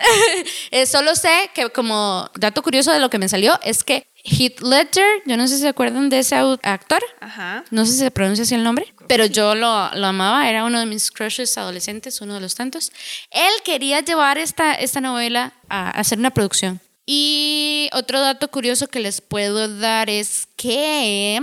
Eh, 0.72 0.86
solo 0.86 1.16
sé 1.16 1.50
que 1.52 1.68
como 1.70 2.30
dato 2.36 2.62
curioso 2.62 2.92
de 2.92 3.00
lo 3.00 3.10
que 3.10 3.18
me 3.18 3.28
salió 3.28 3.58
es 3.64 3.82
que 3.82 4.06
Heath 4.24 4.60
Ledger, 4.60 5.22
yo 5.26 5.36
no 5.36 5.48
sé 5.48 5.56
si 5.56 5.62
se 5.62 5.68
acuerdan 5.68 6.08
de 6.10 6.20
ese 6.20 6.36
actor, 6.36 7.02
Ajá. 7.20 7.64
no 7.70 7.84
sé 7.86 7.92
si 7.92 7.98
se 7.98 8.10
pronuncia 8.10 8.42
así 8.42 8.54
el 8.54 8.62
nombre, 8.62 8.94
pero 9.08 9.24
yo 9.26 9.54
lo, 9.54 9.92
lo 9.94 10.06
amaba, 10.06 10.48
era 10.48 10.64
uno 10.64 10.78
de 10.78 10.86
mis 10.86 11.10
crushes 11.10 11.56
adolescentes, 11.58 12.20
uno 12.20 12.34
de 12.34 12.40
los 12.40 12.54
tantos. 12.54 12.92
Él 13.30 13.50
quería 13.64 14.00
llevar 14.00 14.38
esta, 14.38 14.74
esta 14.74 15.00
novela 15.00 15.54
a, 15.68 15.88
a 15.88 15.90
hacer 15.90 16.18
una 16.18 16.30
producción. 16.30 16.80
Y 17.06 17.88
otro 17.92 18.20
dato 18.20 18.48
curioso 18.48 18.86
que 18.86 19.00
les 19.00 19.20
puedo 19.20 19.66
dar 19.78 20.08
es 20.08 20.46
que 20.56 21.40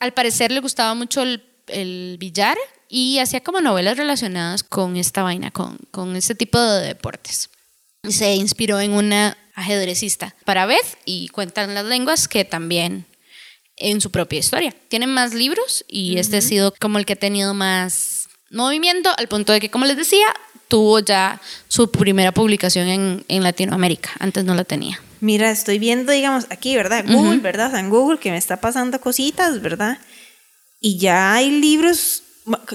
al 0.00 0.12
parecer 0.12 0.50
le 0.50 0.60
gustaba 0.60 0.94
mucho 0.94 1.22
el, 1.22 1.44
el 1.68 2.16
billar 2.18 2.56
y 2.88 3.18
hacía 3.18 3.40
como 3.40 3.60
novelas 3.60 3.96
relacionadas 3.96 4.62
con 4.62 4.96
esta 4.96 5.22
vaina, 5.22 5.50
con, 5.50 5.78
con 5.90 6.16
este 6.16 6.34
tipo 6.34 6.60
de 6.60 6.86
deportes. 6.86 7.50
Se 8.08 8.34
inspiró 8.34 8.80
en 8.80 8.92
una 8.92 9.36
ajedrecista 9.54 10.36
para 10.44 10.66
Beth 10.66 10.98
y 11.04 11.28
cuentan 11.28 11.74
las 11.74 11.84
lenguas 11.86 12.28
que 12.28 12.44
también 12.44 13.06
en 13.76 14.00
su 14.00 14.10
propia 14.10 14.38
historia. 14.38 14.74
Tienen 14.88 15.12
más 15.12 15.34
libros 15.34 15.84
y 15.88 16.18
este 16.18 16.38
ha 16.38 16.42
sido 16.42 16.74
como 16.80 16.98
el 16.98 17.06
que 17.06 17.14
ha 17.14 17.16
tenido 17.16 17.54
más 17.54 18.28
movimiento, 18.50 19.10
al 19.16 19.28
punto 19.28 19.52
de 19.52 19.60
que, 19.60 19.70
como 19.70 19.84
les 19.84 19.96
decía, 19.96 20.26
tuvo 20.68 21.00
ya 21.00 21.40
su 21.68 21.90
primera 21.90 22.32
publicación 22.32 22.88
en, 22.88 23.24
en 23.28 23.42
Latinoamérica. 23.42 24.10
Antes 24.18 24.44
no 24.44 24.54
la 24.54 24.64
tenía. 24.64 25.00
Mira, 25.20 25.50
estoy 25.50 25.78
viendo, 25.78 26.12
digamos, 26.12 26.46
aquí, 26.50 26.76
¿verdad? 26.76 27.04
Google, 27.06 27.38
¿verdad? 27.38 27.68
O 27.68 27.70
sea, 27.70 27.80
en 27.80 27.90
Google 27.90 28.18
que 28.18 28.30
me 28.30 28.36
está 28.36 28.60
pasando 28.60 29.00
cositas, 29.00 29.62
¿verdad? 29.62 29.98
Y 30.80 30.98
ya 30.98 31.34
hay 31.34 31.50
libros, 31.50 32.22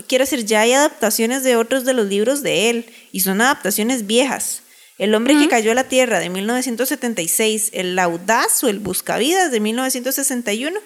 quiero 0.07 0.23
decir, 0.23 0.45
ya 0.45 0.61
hay 0.61 0.73
adaptaciones 0.73 1.43
de 1.43 1.55
otros 1.55 1.85
de 1.85 1.93
los 1.93 2.07
libros 2.07 2.43
de 2.43 2.69
él, 2.69 2.85
y 3.11 3.21
son 3.21 3.41
adaptaciones 3.41 4.05
viejas. 4.07 4.63
El 4.97 5.15
hombre 5.15 5.35
que 5.35 5.47
cayó 5.47 5.71
a 5.71 5.75
la 5.75 5.85
tierra 5.85 6.19
de 6.19 6.29
1976, 6.29 7.69
El 7.73 7.97
audaz 7.97 8.63
o 8.63 8.67
El 8.69 8.77
buscavidas 8.79 9.51
de 9.51 9.59
1961 9.59 10.79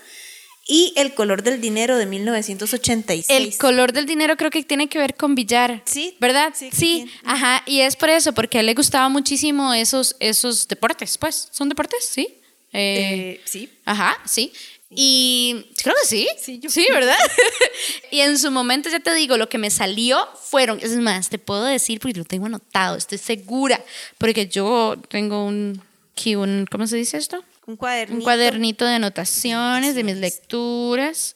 y 0.67 0.93
El 0.95 1.13
color 1.13 1.43
del 1.43 1.60
dinero 1.60 1.98
de 1.98 2.06
1986. 2.06 3.26
El 3.30 3.58
color 3.58 3.91
del 3.91 4.06
dinero 4.06 4.38
creo 4.38 4.50
que 4.52 4.63
tiene 4.63 4.88
que 4.88 5.00
ver 5.00 5.15
con 5.15 5.36
billar. 5.36 5.82
Sí, 5.86 6.15
¿Verdad? 6.19 6.54
sí, 6.56 6.69
Sí, 6.71 7.06
sí. 7.08 7.12
ajá. 7.26 7.62
Y 7.65 7.82
es 7.82 7.95
por 7.98 8.10
eso, 8.10 8.34
porque 8.34 8.58
a 8.58 8.62
él 8.62 8.67
le 8.67 8.74
gustaba 8.74 9.10
muchísimo 9.10 9.74
esos, 9.74 10.15
esos 10.19 10.67
deportes. 10.67 11.17
Pues, 11.17 11.50
¿son 11.52 11.67
deportes? 11.69 12.06
Sí. 12.06 12.28
Eh, 12.71 13.38
Eh, 13.38 13.41
sí. 13.45 13.69
Ajá, 13.86 14.17
sí. 14.26 14.52
Y 14.96 15.68
creo 15.82 15.96
que 16.02 16.08
sí. 16.08 16.28
Sí, 16.42 16.60
yo- 16.60 16.70
sí 16.70 16.88
¿verdad? 16.92 17.18
y 18.12 18.22
en 18.22 18.38
su 18.40 18.52
momento, 18.52 18.90
ya 18.90 19.00
te 19.00 19.14
digo, 19.14 19.38
lo 19.38 19.50
que 19.50 19.58
me 19.58 19.70
salió 19.70 20.18
fueron, 20.42 20.80
es 20.82 20.96
más, 20.98 21.30
te 21.30 21.38
puedo 21.38 21.64
decir 21.66 22.00
porque 22.00 22.18
lo 22.18 22.26
tengo 22.26 22.46
anotado, 22.46 22.96
estoy 22.96 23.18
segura, 23.18 23.84
porque 24.18 24.48
yo 24.48 24.96
tengo 25.10 25.46
un, 25.46 25.82
un 26.26 26.66
¿cómo 26.72 26.88
se 26.88 26.96
dice 26.98 27.18
esto? 27.18 27.44
Un 27.68 27.78
cuadernito. 27.78 28.18
Un 28.18 28.24
cuadernito 28.24 28.86
de 28.86 28.94
anotaciones 28.96 29.96
de 29.96 30.04
mis 30.04 30.18
lecturas. 30.18 31.36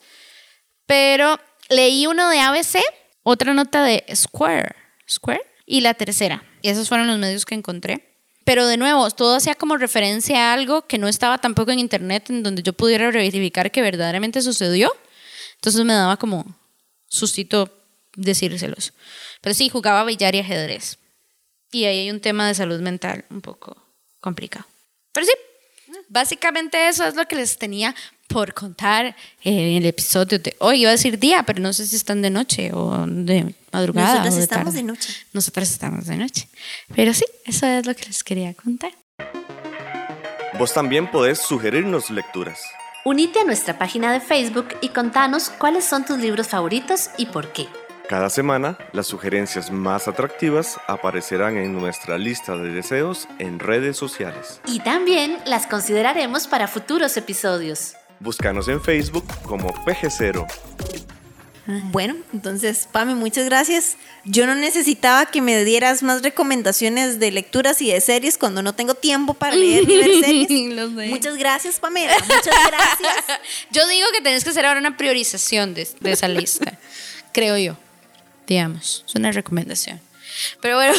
Pero 0.85 1.39
leí 1.69 2.07
uno 2.07 2.29
de 2.29 2.39
ABC, 2.39 2.79
otra 3.23 3.53
nota 3.53 3.83
de 3.83 4.03
Square, 4.15 4.75
Square 5.09 5.41
y 5.65 5.81
la 5.81 5.93
tercera. 5.95 6.43
Y 6.61 6.69
esos 6.69 6.87
fueron 6.89 7.07
los 7.07 7.17
medios 7.17 7.45
que 7.45 7.55
encontré. 7.55 8.08
Pero 8.49 8.65
de 8.65 8.77
nuevo, 8.77 9.07
todo 9.11 9.35
hacía 9.35 9.53
como 9.53 9.77
referencia 9.77 10.49
a 10.49 10.53
algo 10.53 10.87
que 10.87 10.97
no 10.97 11.07
estaba 11.07 11.37
tampoco 11.37 11.69
en 11.69 11.77
internet 11.77 12.31
en 12.31 12.41
donde 12.41 12.63
yo 12.63 12.73
pudiera 12.73 13.11
verificar 13.11 13.69
que 13.69 13.83
verdaderamente 13.83 14.41
sucedió. 14.41 14.91
Entonces 15.57 15.85
me 15.85 15.93
daba 15.93 16.17
como 16.17 16.57
sustito 17.05 17.71
decírselos. 18.15 18.93
Pero 19.41 19.53
sí, 19.53 19.69
jugaba 19.69 20.03
billar 20.03 20.33
y 20.33 20.39
ajedrez. 20.39 20.97
Y 21.71 21.85
ahí 21.85 21.99
hay 21.99 22.09
un 22.09 22.21
tema 22.21 22.47
de 22.47 22.55
salud 22.55 22.79
mental 22.79 23.23
un 23.29 23.41
poco 23.41 23.77
complicado. 24.19 24.65
Pero 25.11 25.27
sí, 25.27 25.33
básicamente 26.07 26.87
eso 26.87 27.05
es 27.05 27.13
lo 27.13 27.27
que 27.27 27.35
les 27.35 27.55
tenía 27.55 27.93
por 28.29 28.53
contar 28.53 29.07
eh, 29.07 29.13
en 29.43 29.77
el 29.77 29.85
episodio 29.85 30.39
de 30.39 30.55
hoy. 30.59 30.81
Iba 30.81 30.91
a 30.91 30.93
decir 30.93 31.19
día, 31.19 31.43
pero 31.43 31.59
no 31.61 31.73
sé 31.73 31.85
si 31.85 31.97
están 31.97 32.21
de 32.21 32.29
noche 32.29 32.71
o 32.73 33.05
de 33.05 33.53
madrugada. 33.73 34.23
Nosotras 34.23 34.33
o 34.33 34.37
de 34.37 34.43
estamos 34.43 34.65
tarde. 34.65 34.77
de 34.77 34.83
noche. 34.83 35.13
Nosotras 35.33 35.71
estamos 35.71 36.05
de 36.05 36.15
noche. 36.15 36.47
Pero 36.95 37.13
sí, 37.13 37.25
eso 37.45 37.65
es 37.65 37.85
lo 37.85 37.93
que 37.93 38.05
les 38.05 38.23
quería 38.23 38.53
contar. 38.53 38.91
Vos 40.57 40.73
también 40.73 41.09
podés 41.11 41.39
sugerirnos 41.39 42.09
lecturas. 42.09 42.61
Unite 43.03 43.39
a 43.39 43.43
nuestra 43.43 43.77
página 43.77 44.13
de 44.13 44.19
Facebook 44.19 44.69
y 44.81 44.89
contanos 44.89 45.49
cuáles 45.49 45.85
son 45.85 46.05
tus 46.05 46.17
libros 46.19 46.47
favoritos 46.47 47.09
y 47.17 47.25
por 47.25 47.51
qué. 47.51 47.67
Cada 48.09 48.29
semana, 48.29 48.77
las 48.91 49.05
sugerencias 49.05 49.71
más 49.71 50.07
atractivas 50.07 50.79
aparecerán 50.87 51.57
en 51.57 51.73
nuestra 51.73 52.17
lista 52.17 52.55
de 52.55 52.71
deseos 52.71 53.27
en 53.37 53.59
redes 53.59 53.97
sociales. 53.97 54.61
Y 54.65 54.79
también 54.79 55.37
las 55.45 55.67
consideraremos 55.67 56.47
para 56.47 56.67
futuros 56.67 57.15
episodios. 57.17 57.93
Búscanos 58.19 58.67
en 58.67 58.81
Facebook 58.81 59.25
como 59.43 59.69
PG0. 59.85 60.45
Bueno, 61.91 62.15
entonces, 62.33 62.87
Pame, 62.91 63.13
muchas 63.13 63.45
gracias. 63.45 63.97
Yo 64.25 64.47
no 64.47 64.55
necesitaba 64.55 65.27
que 65.27 65.39
me 65.39 65.63
dieras 65.63 66.01
más 66.01 66.23
recomendaciones 66.23 67.19
de 67.19 67.31
lecturas 67.31 67.79
y 67.83 67.91
de 67.91 68.01
series 68.01 68.39
cuando 68.39 68.63
no 68.63 68.73
tengo 68.73 68.95
tiempo 68.95 69.35
para 69.35 69.55
leer 69.55 69.87
ni 69.87 69.97
ver 69.97 70.19
series. 70.19 70.49
Lo 70.73 70.89
sé. 70.89 71.07
Muchas 71.09 71.37
gracias, 71.37 71.79
Pamela. 71.79 72.15
Muchas 72.21 72.55
gracias. 72.67 73.39
Yo 73.71 73.87
digo 73.87 74.07
que 74.11 74.21
tenés 74.21 74.43
que 74.43 74.49
hacer 74.49 74.65
ahora 74.65 74.79
una 74.79 74.97
priorización 74.97 75.75
de, 75.75 75.87
de 75.99 76.11
esa 76.11 76.27
lista, 76.27 76.79
creo 77.33 77.55
yo. 77.57 77.77
Digamos, 78.47 79.05
es 79.07 79.13
una 79.13 79.31
recomendación. 79.31 80.01
Pero 80.61 80.75
bueno, 80.75 80.95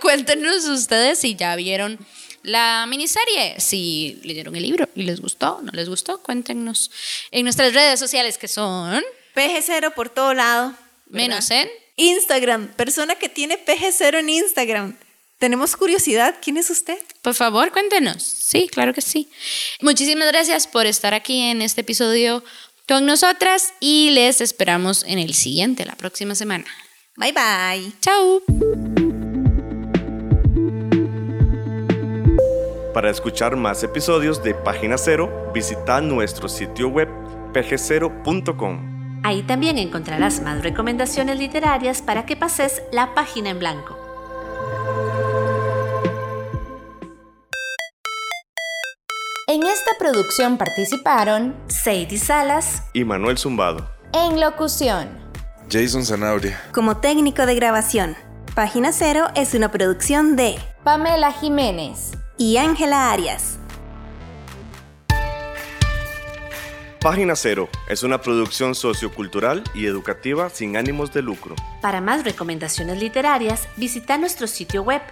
cuéntenos 0.00 0.64
ustedes 0.64 1.18
si 1.18 1.34
ya 1.34 1.54
vieron 1.54 1.98
la 2.42 2.86
miniserie, 2.88 3.58
si 3.58 4.20
leyeron 4.22 4.56
el 4.56 4.62
libro 4.62 4.88
y 4.94 5.02
les 5.02 5.20
gustó, 5.20 5.60
no 5.62 5.72
les 5.72 5.88
gustó, 5.88 6.22
cuéntenos 6.22 6.90
en 7.30 7.44
nuestras 7.44 7.74
redes 7.74 7.98
sociales 8.00 8.38
que 8.38 8.48
son 8.48 9.02
PG0 9.34 9.94
por 9.94 10.08
todo 10.08 10.34
lado. 10.34 10.74
¿verdad? 11.06 11.28
menos 11.28 11.50
en 11.50 11.68
Instagram, 11.96 12.68
persona 12.74 13.14
que 13.16 13.28
tiene 13.28 13.58
PG0 13.64 14.20
en 14.20 14.28
Instagram. 14.28 14.96
Tenemos 15.38 15.76
curiosidad, 15.76 16.36
¿quién 16.42 16.56
es 16.56 16.68
usted? 16.68 16.98
Por 17.22 17.34
favor, 17.34 17.70
cuéntenos. 17.72 18.22
Sí, 18.22 18.68
claro 18.68 18.92
que 18.92 19.00
sí. 19.00 19.28
Muchísimas 19.80 20.28
gracias 20.28 20.66
por 20.66 20.86
estar 20.86 21.14
aquí 21.14 21.40
en 21.42 21.62
este 21.62 21.82
episodio 21.82 22.42
con 22.88 23.06
nosotras 23.06 23.72
y 23.80 24.10
les 24.10 24.40
esperamos 24.40 25.04
en 25.04 25.18
el 25.18 25.34
siguiente, 25.34 25.84
la 25.84 25.94
próxima 25.94 26.34
semana. 26.34 26.66
Bye 27.16 27.32
bye. 27.32 27.92
Chao. 28.00 28.42
Para 32.98 33.10
escuchar 33.10 33.54
más 33.54 33.84
episodios 33.84 34.42
de 34.42 34.54
Página 34.54 34.98
Cero, 34.98 35.52
visita 35.54 36.00
nuestro 36.00 36.48
sitio 36.48 36.88
web 36.88 37.08
pg0.com. 37.52 39.20
Ahí 39.22 39.44
también 39.44 39.78
encontrarás 39.78 40.42
más 40.42 40.64
recomendaciones 40.64 41.38
literarias 41.38 42.02
para 42.02 42.26
que 42.26 42.34
pases 42.34 42.82
la 42.90 43.14
página 43.14 43.50
en 43.50 43.60
blanco. 43.60 43.96
En 49.46 49.62
esta 49.62 49.92
producción 50.00 50.58
participaron 50.58 51.54
Sadie 51.68 52.18
Salas, 52.18 52.82
Y 52.94 53.04
Manuel 53.04 53.38
Zumbado. 53.38 53.88
en 54.12 54.40
locución 54.40 55.08
Jason 55.70 56.04
Zanabria. 56.04 56.60
Como 56.72 56.96
técnico 56.96 57.46
de 57.46 57.54
grabación, 57.54 58.16
Página 58.56 58.90
Cero 58.90 59.28
es 59.36 59.54
una 59.54 59.70
producción 59.70 60.34
de 60.34 60.56
Pamela 60.82 61.30
Jiménez. 61.30 62.17
Y 62.38 62.56
Ángela 62.56 63.12
Arias. 63.12 63.58
Página 67.00 67.36
Cero 67.36 67.68
es 67.88 68.02
una 68.02 68.20
producción 68.20 68.74
sociocultural 68.74 69.62
y 69.74 69.86
educativa 69.86 70.50
sin 70.50 70.76
ánimos 70.76 71.12
de 71.12 71.22
lucro. 71.22 71.54
Para 71.80 72.00
más 72.00 72.24
recomendaciones 72.24 72.98
literarias, 72.98 73.68
visita 73.76 74.18
nuestro 74.18 74.48
sitio 74.48 74.82
web 74.82 75.02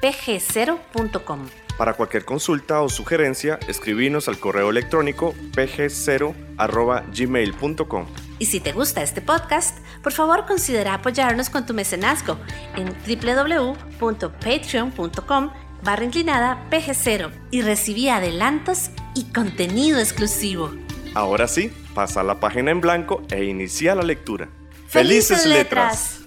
pg0.com. 0.00 1.48
Para 1.76 1.94
cualquier 1.94 2.24
consulta 2.24 2.82
o 2.82 2.88
sugerencia, 2.88 3.58
escribinos 3.66 4.28
al 4.28 4.38
correo 4.38 4.70
electrónico 4.70 5.34
pg0.gmail.com. 5.56 8.06
Y 8.38 8.46
si 8.46 8.60
te 8.60 8.70
gusta 8.70 9.02
este 9.02 9.20
podcast, 9.20 9.78
por 10.02 10.12
favor 10.12 10.46
considera 10.46 10.94
apoyarnos 10.94 11.50
con 11.50 11.66
tu 11.66 11.74
mecenazgo 11.74 12.38
en 12.76 12.94
www.patreon.com 13.06 15.50
barra 15.84 16.04
inclinada 16.04 16.66
pg0 16.70 17.30
y 17.50 17.62
recibí 17.62 18.08
adelantos 18.08 18.90
y 19.14 19.24
contenido 19.24 20.00
exclusivo. 20.00 20.72
Ahora 21.14 21.46
sí, 21.46 21.70
pasa 21.94 22.22
la 22.22 22.40
página 22.40 22.70
en 22.70 22.80
blanco 22.80 23.22
e 23.30 23.44
inicia 23.44 23.94
la 23.94 24.02
lectura. 24.02 24.48
¡Felices 24.88 25.46
letras! 25.46 26.23